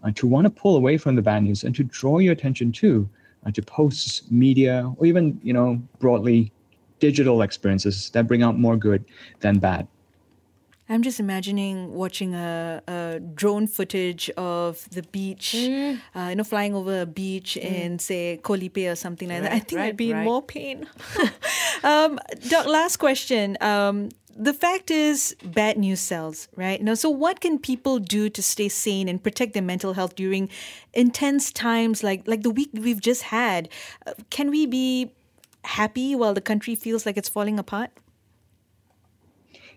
uh, 0.04 0.12
to 0.16 0.28
want 0.28 0.46
to 0.46 0.50
pull 0.50 0.76
away 0.78 0.98
from 0.98 1.16
the 1.16 1.22
bad 1.22 1.44
news 1.44 1.64
and 1.64 1.76
to 1.76 1.84
draw 1.84 2.20
your 2.20 2.34
attention 2.34 2.72
to 2.74 3.08
uh, 3.46 3.52
to 3.52 3.62
posts, 3.62 4.24
media, 4.32 4.92
or 4.98 5.06
even 5.06 5.40
you 5.44 5.54
know 5.54 5.82
broadly 6.00 6.52
digital 7.00 7.42
experiences 7.42 8.10
that 8.12 8.28
bring 8.28 8.44
out 8.44 8.58
more 8.60 8.78
good 8.78 9.04
than 9.40 9.58
bad. 9.60 9.88
I'm 10.90 11.04
just 11.04 11.22
imagining 11.22 11.94
watching 11.94 12.36
a, 12.36 12.82
a 12.86 13.20
drone 13.34 13.66
footage 13.66 14.30
of 14.36 14.90
the 14.92 15.04
beach, 15.04 15.56
Mm. 15.58 16.00
uh, 16.14 16.28
you 16.30 16.36
know, 16.36 16.44
flying 16.44 16.76
over 16.76 17.02
a 17.02 17.06
beach 17.06 17.56
in, 17.56 17.98
say, 17.98 18.40
Koh 18.44 18.56
Lipe 18.56 18.78
or 18.78 18.96
something 18.96 19.30
like 19.30 19.42
that. 19.44 19.52
I 19.52 19.54
Right, 19.56 19.68
think 19.68 19.80
I'd 19.82 19.86
right, 19.86 19.96
be 19.98 20.12
in 20.12 20.18
right. 20.18 20.26
more 20.26 20.42
pain. 20.42 20.86
um, 21.84 22.20
Doc, 22.50 22.66
last 22.68 22.98
question. 22.98 23.58
Um, 23.62 24.10
the 24.36 24.54
fact 24.54 24.92
is, 24.92 25.36
bad 25.44 25.78
news 25.78 26.00
sells, 26.00 26.48
right? 26.56 26.82
Now, 26.82 26.94
so 26.94 27.10
what 27.10 27.40
can 27.42 27.60
people 27.60 28.00
do 28.00 28.30
to 28.30 28.42
stay 28.42 28.70
sane 28.70 29.08
and 29.08 29.22
protect 29.22 29.54
their 29.54 29.64
mental 29.64 29.94
health 29.94 30.16
during 30.16 30.50
intense 30.94 31.52
times 31.52 32.04
like 32.04 32.28
like 32.28 32.44
the 32.44 32.50
week 32.50 32.70
we've 32.74 33.02
just 33.02 33.24
had? 33.24 33.70
Uh, 34.06 34.14
can 34.30 34.50
we 34.50 34.66
be 34.66 35.12
happy 35.64 36.16
while 36.16 36.34
the 36.34 36.42
country 36.42 36.76
feels 36.76 37.06
like 37.06 37.18
it's 37.18 37.30
falling 37.30 37.60
apart? 37.60 37.92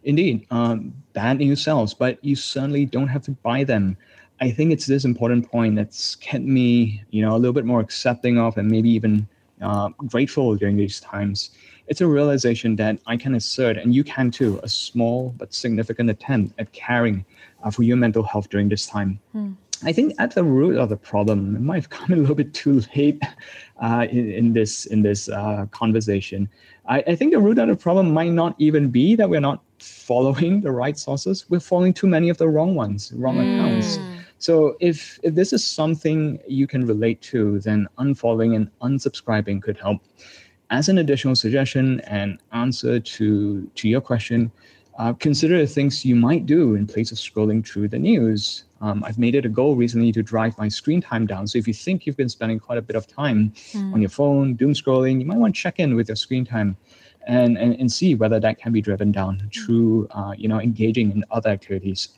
Indeed, 0.05 0.47
um, 0.51 0.93
bad 1.15 1.39
news 1.39 1.63
sells, 1.63 1.95
but 1.95 2.23
you 2.23 2.37
certainly 2.37 2.85
don't 2.85 3.09
have 3.09 3.23
to 3.23 3.31
buy 3.31 3.65
them. 3.65 3.97
I 4.41 4.51
think 4.51 4.73
it's 4.73 4.87
this 4.87 5.05
important 5.05 5.51
point 5.51 5.77
that's 5.77 6.17
kept 6.17 6.45
me, 6.45 7.03
you 7.11 7.23
know, 7.23 7.35
a 7.35 7.39
little 7.39 7.53
bit 7.53 7.65
more 7.65 7.81
accepting 7.81 8.39
of 8.39 8.59
and 8.59 8.69
maybe 8.71 8.91
even 8.91 9.27
uh, 9.63 9.89
grateful 10.07 10.57
during 10.57 10.77
these 10.77 11.01
times. 11.01 11.51
It's 11.87 12.01
a 12.01 12.07
realization 12.07 12.77
that 12.77 12.99
I 13.07 13.17
can 13.17 13.35
assert, 13.35 13.77
and 13.77 13.95
you 13.95 14.05
can 14.05 14.31
too, 14.31 14.59
a 14.63 14.69
small 14.69 15.35
but 15.37 15.53
significant 15.53 16.09
attempt 16.11 16.55
at 16.59 16.73
caring 16.73 17.25
uh, 17.63 17.71
for 17.71 17.83
your 17.83 17.97
mental 17.97 18.23
health 18.23 18.49
during 18.49 18.69
this 18.69 18.87
time. 18.87 19.21
I 19.83 19.93
think 19.93 20.15
at 20.19 20.35
the 20.35 20.45
root 20.45 20.77
of 20.79 20.89
the 20.89 20.97
problem, 20.97 21.57
it 21.57 21.61
might 21.61 21.77
have 21.77 21.91
come 21.91 22.13
a 22.13 22.17
little 22.17 22.35
bit 22.35 22.55
too 22.55 22.83
late 22.97 23.23
uh, 23.83 24.07
in, 24.11 24.31
in 24.33 24.53
this 24.55 24.87
in 24.87 25.03
this 25.03 25.29
uh, 25.29 25.67
conversation. 25.73 26.49
I, 26.89 27.05
I 27.07 27.17
think 27.17 27.33
the 27.33 27.41
root 27.41 27.59
of 27.59 27.69
the 27.69 27.77
problem 27.77 28.13
might 28.13 28.33
not 28.33 28.55
even 28.59 28.91
be 28.91 29.15
that 29.17 29.29
we're 29.29 29.41
not 29.41 29.63
following 29.79 30.63
the 30.63 30.71
right 30.73 30.99
sources, 30.99 31.45
we're 31.51 31.61
following 31.61 31.93
too 31.93 32.07
many 32.07 32.31
of 32.31 32.39
the 32.39 32.49
wrong 32.49 32.75
ones, 32.75 33.13
wrong 33.15 33.39
accounts. 33.39 33.99
So 34.39 34.77
if 34.81 35.19
if 35.23 35.35
this 35.35 35.53
is 35.53 35.65
something 35.65 36.39
you 36.49 36.67
can 36.67 36.87
relate 36.87 37.21
to, 37.33 37.61
then 37.61 37.89
unfollowing 37.99 38.57
and 38.57 38.71
unsubscribing 38.81 39.63
could 39.63 39.79
help. 39.79 40.01
As 40.75 40.89
an 40.89 40.99
additional 40.99 41.37
suggestion 41.37 42.01
and 42.01 42.41
answer 42.51 42.99
to 42.99 43.71
to 43.77 43.89
your 43.89 44.01
question, 44.01 44.51
uh, 44.99 45.13
consider 45.13 45.57
the 45.61 45.69
things 45.69 46.05
you 46.05 46.17
might 46.17 46.47
do 46.47 46.75
in 46.75 46.85
place 46.85 47.13
of 47.13 47.19
scrolling 47.19 47.65
through 47.65 47.87
the 47.87 47.99
news. 48.11 48.65
Um, 48.81 49.05
I've 49.05 49.17
made 49.17 49.37
it 49.37 49.47
a 49.47 49.49
goal 49.49 49.77
recently 49.77 50.11
to 50.11 50.21
drive 50.21 50.59
my 50.59 50.67
screen 50.67 51.01
time 51.01 51.27
down. 51.29 51.47
So 51.47 51.59
if 51.59 51.69
you 51.69 51.75
think 51.75 52.07
you've 52.07 52.17
been 52.17 52.29
spending 52.29 52.59
quite 52.59 52.77
a 52.77 52.83
bit 52.83 52.97
of 52.97 53.07
time 53.07 53.53
on 53.95 54.01
your 54.01 54.11
phone, 54.11 54.55
doom 54.55 54.73
scrolling, 54.73 55.21
you 55.21 55.27
might 55.27 55.39
want 55.39 55.55
to 55.55 55.61
check 55.61 55.79
in 55.79 55.95
with 55.95 56.09
your 56.09 56.17
screen 56.17 56.45
time 56.45 56.77
and, 57.29 57.57
and, 57.57 57.79
and 57.79 57.93
see 57.93 58.17
whether 58.17 58.41
that 58.41 58.59
can 58.59 58.73
be 58.73 58.81
driven 58.81 59.13
down 59.13 59.49
through, 59.55 60.09
uh, 60.11 60.35
you 60.37 60.49
know, 60.49 60.59
engaging 60.59 61.13
in 61.13 61.25
other 61.31 61.51
activities. 61.51 62.09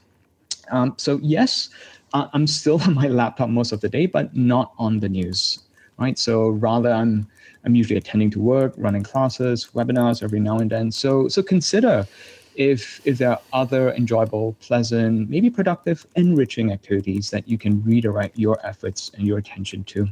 Um, 0.70 0.94
so 0.96 1.20
yes, 1.22 1.68
uh, 2.14 2.28
I'm 2.32 2.46
still 2.46 2.80
on 2.86 2.94
my 2.94 3.08
laptop 3.08 3.50
most 3.50 3.72
of 3.72 3.82
the 3.82 3.90
day, 3.90 4.06
but 4.06 4.34
not 4.34 4.72
on 4.78 4.98
the 4.98 5.10
news, 5.10 5.58
right? 5.98 6.18
So 6.18 6.48
rather, 6.48 6.90
I'm 6.90 7.28
I'm 7.66 7.74
usually 7.74 7.98
attending 7.98 8.30
to 8.30 8.40
work, 8.40 8.72
running 8.76 9.02
classes, 9.02 9.68
webinars 9.74 10.22
every 10.22 10.40
now 10.40 10.58
and 10.58 10.70
then. 10.70 10.90
So 10.92 11.28
so 11.28 11.42
consider 11.42 12.06
if 12.54 13.00
if 13.04 13.18
there 13.18 13.30
are 13.30 13.40
other 13.52 13.92
enjoyable, 13.92 14.56
pleasant, 14.60 15.28
maybe 15.28 15.50
productive, 15.50 16.06
enriching 16.14 16.72
activities 16.72 17.30
that 17.30 17.46
you 17.48 17.58
can 17.58 17.82
redirect 17.82 18.38
your 18.38 18.64
efforts 18.64 19.10
and 19.14 19.26
your 19.26 19.38
attention 19.38 19.84
to, 19.84 20.08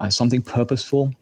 uh, 0.00 0.10
something 0.10 0.42
purposeful 0.42 1.12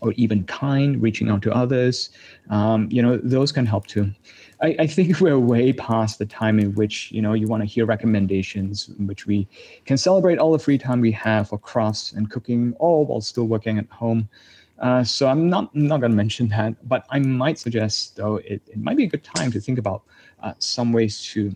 or 0.00 0.12
even 0.12 0.44
kind, 0.44 1.00
reaching 1.00 1.28
out 1.28 1.42
to 1.42 1.52
others. 1.54 2.10
Um, 2.50 2.88
you 2.90 3.00
know, 3.00 3.16
those 3.16 3.52
can 3.52 3.64
help 3.64 3.86
too. 3.86 4.12
I, 4.60 4.76
I, 4.80 4.86
think 4.86 5.20
we're 5.20 5.38
way 5.38 5.72
past 5.72 6.18
the 6.18 6.26
time 6.26 6.58
in 6.58 6.74
which 6.74 7.12
you 7.12 7.22
know 7.22 7.32
you 7.32 7.46
want 7.46 7.62
to 7.62 7.66
hear 7.66 7.86
recommendations, 7.86 8.90
in 8.98 9.06
which 9.06 9.26
we 9.26 9.48
can 9.84 9.96
celebrate 9.96 10.38
all 10.38 10.52
the 10.52 10.58
free 10.58 10.78
time 10.78 11.00
we 11.00 11.12
have 11.12 11.48
for 11.48 11.58
crafts 11.58 12.12
and 12.12 12.30
cooking, 12.30 12.74
all 12.78 13.06
while 13.06 13.20
still 13.20 13.46
working 13.46 13.78
at 13.78 13.88
home. 13.88 14.28
Uh, 14.78 15.02
so 15.02 15.26
I'm 15.26 15.48
not 15.48 15.74
not 15.74 16.00
going 16.00 16.12
to 16.12 16.16
mention 16.16 16.48
that, 16.48 16.74
but 16.88 17.06
I 17.10 17.18
might 17.18 17.58
suggest 17.58 18.16
though 18.16 18.36
it, 18.36 18.60
it 18.66 18.78
might 18.78 18.96
be 18.96 19.04
a 19.04 19.08
good 19.08 19.24
time 19.24 19.50
to 19.52 19.60
think 19.60 19.78
about 19.78 20.02
uh, 20.42 20.52
some 20.58 20.92
ways 20.92 21.22
to 21.32 21.54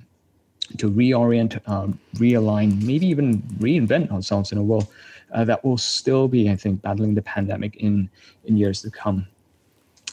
to 0.78 0.90
reorient, 0.90 1.60
um, 1.68 1.98
realign, 2.14 2.80
maybe 2.82 3.06
even 3.06 3.42
reinvent 3.58 4.10
ourselves 4.12 4.52
in 4.52 4.58
a 4.58 4.62
world 4.62 4.86
uh, 5.32 5.44
that 5.44 5.64
will 5.64 5.78
still 5.78 6.28
be, 6.28 6.48
I 6.48 6.56
think, 6.56 6.80
battling 6.82 7.14
the 7.14 7.22
pandemic 7.22 7.76
in 7.76 8.08
in 8.44 8.56
years 8.56 8.82
to 8.82 8.90
come. 8.90 9.26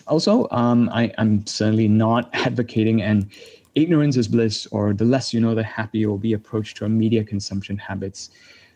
Also, 0.08 0.48
um, 0.52 0.90
I, 0.90 1.14
I'm 1.18 1.46
certainly 1.46 1.88
not 1.88 2.30
advocating 2.34 3.02
an 3.02 3.30
ignorance 3.76 4.18
is 4.18 4.28
bliss 4.28 4.66
or 4.68 4.94
the 4.94 5.06
less 5.06 5.34
you 5.34 5.40
know, 5.40 5.54
the 5.54 5.64
happier 5.64 6.10
will 6.10 6.18
be 6.18 6.34
approach 6.34 6.74
to 6.76 6.86
our 6.86 6.90
media 6.90 7.24
consumption 7.24 7.78
habits. 7.78 8.32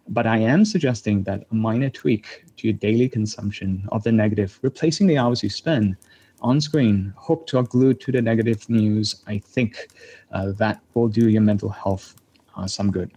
But 0.08 0.28
I 0.28 0.38
am 0.38 0.66
suggesting 0.66 1.24
that 1.24 1.46
a 1.52 1.56
minor 1.56 1.90
tweak 1.90 2.46
to 2.62 2.68
your 2.68 2.78
daily 2.78 3.10
consumption 3.10 3.88
of 3.92 4.04
the 4.04 4.12
negative, 4.12 4.60
replacing 4.62 5.08
the 5.08 5.18
hours 5.18 5.44
you 5.44 5.50
spend 5.50 5.98
on 6.42 6.62
screen, 6.62 7.14
hooked 7.18 7.54
or 7.54 7.64
glued 7.64 8.00
to 8.02 8.12
the 8.12 8.22
negative 8.22 8.68
news, 8.70 9.24
I 9.28 9.40
think 9.40 9.90
uh, 10.32 10.52
that 10.54 10.80
will 10.94 11.08
do 11.08 11.30
your 11.30 11.42
mental 11.42 11.70
health 11.70 12.16
uh, 12.56 12.68
some 12.68 12.92
good. 12.92 13.12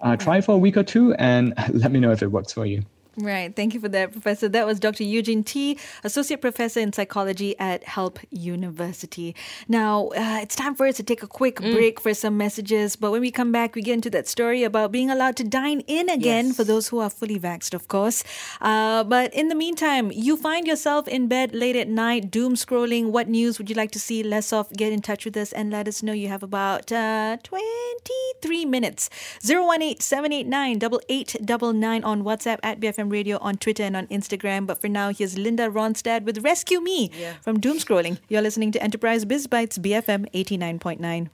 Uh, 0.00 0.16
try 0.16 0.40
for 0.40 0.52
a 0.54 0.58
week 0.58 0.76
or 0.76 0.82
two 0.82 1.14
and 1.14 1.54
let 1.72 1.92
me 1.92 2.00
know 2.00 2.10
if 2.10 2.22
it 2.22 2.28
works 2.28 2.52
for 2.52 2.66
you. 2.66 2.82
Right. 3.20 3.54
Thank 3.54 3.74
you 3.74 3.80
for 3.80 3.88
that, 3.88 4.12
Professor. 4.12 4.48
That 4.48 4.64
was 4.64 4.78
Dr. 4.78 5.02
Eugene 5.02 5.42
Tee, 5.42 5.76
Associate 6.04 6.40
Professor 6.40 6.78
in 6.78 6.92
Psychology 6.92 7.58
at 7.58 7.82
Help 7.82 8.20
University. 8.30 9.34
Now, 9.66 10.08
uh, 10.08 10.38
it's 10.40 10.54
time 10.54 10.76
for 10.76 10.86
us 10.86 10.96
to 10.98 11.02
take 11.02 11.24
a 11.24 11.26
quick 11.26 11.56
mm. 11.56 11.74
break 11.74 12.00
for 12.00 12.14
some 12.14 12.36
messages. 12.36 12.94
But 12.94 13.10
when 13.10 13.20
we 13.20 13.32
come 13.32 13.50
back, 13.50 13.74
we 13.74 13.82
get 13.82 13.94
into 13.94 14.10
that 14.10 14.28
story 14.28 14.62
about 14.62 14.92
being 14.92 15.10
allowed 15.10 15.36
to 15.38 15.44
dine 15.44 15.80
in 15.88 16.08
again 16.08 16.46
yes. 16.46 16.56
for 16.56 16.62
those 16.62 16.88
who 16.88 17.00
are 17.00 17.10
fully 17.10 17.40
vaxxed, 17.40 17.74
of 17.74 17.88
course. 17.88 18.22
Uh, 18.60 19.02
but 19.02 19.34
in 19.34 19.48
the 19.48 19.56
meantime, 19.56 20.12
you 20.12 20.36
find 20.36 20.68
yourself 20.68 21.08
in 21.08 21.26
bed 21.26 21.54
late 21.54 21.74
at 21.74 21.88
night, 21.88 22.30
doom 22.30 22.54
scrolling. 22.54 23.10
What 23.10 23.28
news 23.28 23.58
would 23.58 23.68
you 23.68 23.74
like 23.74 23.90
to 23.92 24.00
see 24.00 24.22
less 24.22 24.52
of? 24.52 24.72
Get 24.74 24.92
in 24.92 25.02
touch 25.02 25.24
with 25.24 25.36
us 25.36 25.52
and 25.52 25.72
let 25.72 25.88
us 25.88 26.04
know. 26.04 26.12
You 26.12 26.28
have 26.28 26.44
about 26.44 26.92
uh, 26.92 27.38
23 27.42 28.64
minutes. 28.64 29.10
018 29.42 29.98
789 29.98 30.78
8899 31.08 32.04
on 32.04 32.22
WhatsApp 32.22 32.58
at 32.62 32.78
BFM 32.78 33.07
Radio 33.10 33.38
on 33.38 33.56
Twitter 33.56 33.82
and 33.82 33.96
on 33.96 34.06
Instagram. 34.08 34.66
But 34.66 34.80
for 34.80 34.88
now, 34.88 35.10
here's 35.10 35.38
Linda 35.38 35.68
Ronstadt 35.68 36.22
with 36.24 36.38
Rescue 36.38 36.80
Me 36.80 37.10
yeah. 37.18 37.34
from 37.42 37.60
Doom 37.60 37.78
Scrolling. 37.78 38.18
You're 38.28 38.42
listening 38.42 38.72
to 38.72 38.82
Enterprise 38.82 39.24
Biz 39.24 39.46
Bytes 39.46 39.78
BFM 39.78 40.30
89.9. 40.32 41.28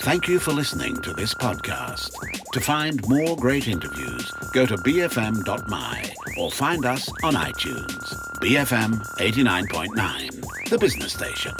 Thank 0.00 0.28
you 0.28 0.38
for 0.38 0.52
listening 0.52 1.00
to 1.02 1.12
this 1.14 1.34
podcast. 1.34 2.12
To 2.52 2.60
find 2.60 3.00
more 3.08 3.36
great 3.36 3.68
interviews, 3.68 4.30
go 4.52 4.66
to 4.66 4.76
bfm.my 4.76 6.14
or 6.38 6.50
find 6.50 6.84
us 6.84 7.08
on 7.24 7.34
iTunes. 7.34 8.14
BFM 8.40 9.00
89.9, 9.16 10.68
the 10.68 10.78
business 10.78 11.14
station. 11.14 11.54